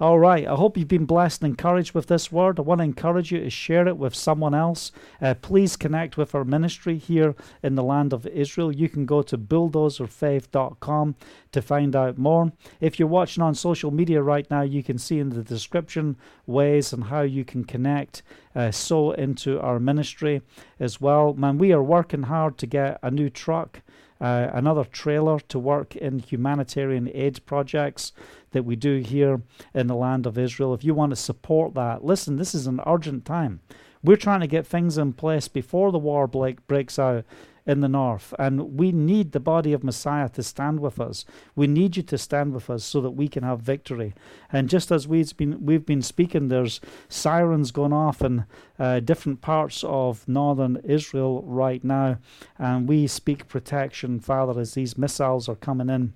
All 0.00 0.20
right. 0.20 0.46
I 0.46 0.54
hope 0.54 0.76
you've 0.76 0.86
been 0.86 1.06
blessed 1.06 1.42
and 1.42 1.50
encouraged 1.50 1.92
with 1.92 2.06
this 2.06 2.30
word. 2.30 2.60
I 2.60 2.62
want 2.62 2.78
to 2.78 2.84
encourage 2.84 3.32
you 3.32 3.40
to 3.40 3.50
share 3.50 3.88
it 3.88 3.96
with 3.96 4.14
someone 4.14 4.54
else. 4.54 4.92
Uh, 5.20 5.34
please 5.34 5.76
connect 5.76 6.16
with 6.16 6.36
our 6.36 6.44
ministry 6.44 6.98
here 6.98 7.34
in 7.64 7.74
the 7.74 7.82
land 7.82 8.12
of 8.12 8.24
Israel. 8.28 8.70
You 8.70 8.88
can 8.88 9.06
go 9.06 9.22
to 9.22 9.36
bulldozerfaith.com 9.36 11.16
to 11.50 11.62
find 11.62 11.96
out 11.96 12.16
more. 12.16 12.52
If 12.80 13.00
you're 13.00 13.08
watching 13.08 13.42
on 13.42 13.56
social 13.56 13.90
media 13.90 14.22
right 14.22 14.48
now, 14.48 14.62
you 14.62 14.84
can 14.84 14.98
see 14.98 15.18
in 15.18 15.30
the 15.30 15.42
description 15.42 16.16
ways 16.46 16.92
and 16.92 17.04
how 17.04 17.22
you 17.22 17.44
can 17.44 17.64
connect 17.64 18.22
uh, 18.54 18.70
so 18.70 19.10
into 19.12 19.60
our 19.60 19.80
ministry 19.80 20.42
as 20.78 21.00
well. 21.00 21.34
Man, 21.34 21.58
we 21.58 21.72
are 21.72 21.82
working 21.82 22.24
hard 22.24 22.56
to 22.58 22.66
get 22.66 23.00
a 23.02 23.10
new 23.10 23.30
truck. 23.30 23.82
Uh, 24.20 24.50
another 24.52 24.84
trailer 24.84 25.38
to 25.38 25.58
work 25.58 25.94
in 25.94 26.18
humanitarian 26.18 27.08
aid 27.14 27.44
projects 27.46 28.12
that 28.50 28.64
we 28.64 28.74
do 28.74 28.98
here 28.98 29.42
in 29.74 29.86
the 29.86 29.94
land 29.94 30.26
of 30.26 30.36
Israel. 30.36 30.74
If 30.74 30.82
you 30.82 30.94
want 30.94 31.10
to 31.10 31.16
support 31.16 31.74
that, 31.74 32.04
listen, 32.04 32.36
this 32.36 32.54
is 32.54 32.66
an 32.66 32.80
urgent 32.86 33.24
time. 33.24 33.60
We're 34.02 34.16
trying 34.16 34.40
to 34.40 34.46
get 34.46 34.66
things 34.66 34.98
in 34.98 35.12
place 35.12 35.48
before 35.48 35.92
the 35.92 35.98
war 35.98 36.26
breaks 36.26 36.98
out 36.98 37.24
in 37.68 37.82
the 37.82 37.88
north. 37.88 38.34
And 38.38 38.78
we 38.78 38.90
need 38.90 39.32
the 39.32 39.40
body 39.40 39.74
of 39.74 39.84
Messiah 39.84 40.30
to 40.30 40.42
stand 40.42 40.80
with 40.80 40.98
us. 40.98 41.26
We 41.54 41.66
need 41.66 41.96
you 41.98 42.02
to 42.04 42.16
stand 42.18 42.54
with 42.54 42.70
us 42.70 42.82
so 42.82 43.02
that 43.02 43.10
we 43.10 43.28
can 43.28 43.44
have 43.44 43.60
victory. 43.60 44.14
And 44.50 44.70
just 44.70 44.90
as 44.90 45.06
we've 45.06 45.36
been 45.36 45.64
we've 45.64 45.84
been 45.84 46.02
speaking, 46.02 46.48
there's 46.48 46.80
sirens 47.08 47.70
going 47.70 47.92
off 47.92 48.22
in 48.22 48.46
uh, 48.78 49.00
different 49.00 49.42
parts 49.42 49.84
of 49.84 50.26
northern 50.26 50.76
Israel 50.82 51.42
right 51.42 51.84
now, 51.84 52.18
and 52.58 52.88
we 52.88 53.06
speak 53.06 53.48
protection, 53.48 54.18
Father, 54.18 54.58
as 54.58 54.72
these 54.72 54.96
missiles 54.96 55.48
are 55.48 55.54
coming 55.56 55.90
in, 55.90 56.14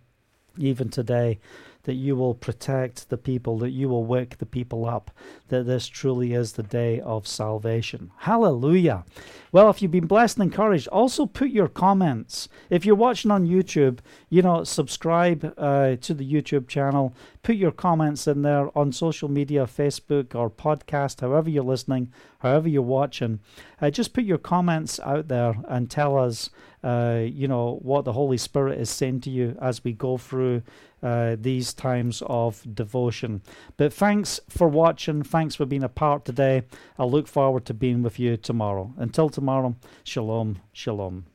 even 0.56 0.88
today 0.88 1.38
that 1.84 1.94
you 1.94 2.14
will 2.14 2.34
protect 2.34 3.08
the 3.08 3.16
people, 3.16 3.58
that 3.58 3.70
you 3.70 3.88
will 3.88 4.04
wake 4.04 4.38
the 4.38 4.46
people 4.46 4.86
up, 4.86 5.10
that 5.48 5.66
this 5.66 5.88
truly 5.88 6.32
is 6.32 6.52
the 6.52 6.62
day 6.62 7.00
of 7.00 7.26
salvation. 7.26 8.10
Hallelujah. 8.18 9.04
Well, 9.52 9.68
if 9.68 9.82
you've 9.82 9.90
been 9.90 10.06
blessed 10.06 10.38
and 10.38 10.50
encouraged, 10.50 10.88
also 10.88 11.26
put 11.26 11.50
your 11.50 11.68
comments. 11.68 12.48
If 12.70 12.86
you're 12.86 12.94
watching 12.94 13.30
on 13.30 13.46
YouTube, 13.46 13.98
you 14.30 14.40
know, 14.40 14.64
subscribe 14.64 15.52
uh, 15.58 15.96
to 15.96 16.14
the 16.14 16.24
YouTube 16.24 16.68
channel. 16.68 17.14
Put 17.42 17.56
your 17.56 17.70
comments 17.70 18.26
in 18.26 18.40
there 18.40 18.76
on 18.76 18.92
social 18.92 19.28
media, 19.28 19.66
Facebook 19.66 20.34
or 20.34 20.48
podcast, 20.48 21.20
however 21.20 21.50
you're 21.50 21.64
listening, 21.64 22.10
however 22.38 22.66
you're 22.66 22.80
watching. 22.80 23.40
Uh, 23.78 23.90
just 23.90 24.14
put 24.14 24.24
your 24.24 24.38
comments 24.38 24.98
out 25.00 25.28
there 25.28 25.54
and 25.68 25.90
tell 25.90 26.16
us, 26.16 26.48
uh, 26.82 27.20
you 27.22 27.46
know, 27.46 27.78
what 27.82 28.06
the 28.06 28.14
Holy 28.14 28.38
Spirit 28.38 28.80
is 28.80 28.88
saying 28.88 29.20
to 29.20 29.30
you 29.30 29.58
as 29.60 29.84
we 29.84 29.92
go 29.92 30.16
through 30.16 30.62
uh, 31.02 31.36
these 31.38 31.74
times 31.74 32.22
of 32.26 32.64
devotion. 32.74 33.42
But 33.76 33.92
thanks 33.92 34.38
for 34.48 34.68
watching. 34.68 35.24
Thanks 35.24 35.56
for 35.56 35.66
being 35.66 35.82
a 35.82 35.88
part 35.88 36.24
today. 36.24 36.62
I 36.96 37.04
look 37.04 37.26
forward 37.26 37.64
to 37.66 37.74
being 37.74 38.02
with 38.02 38.20
you 38.20 38.36
tomorrow. 38.36 38.94
Until 38.96 39.28
tomorrow, 39.42 39.74
shalom, 40.04 40.60
shalom. 40.72 41.31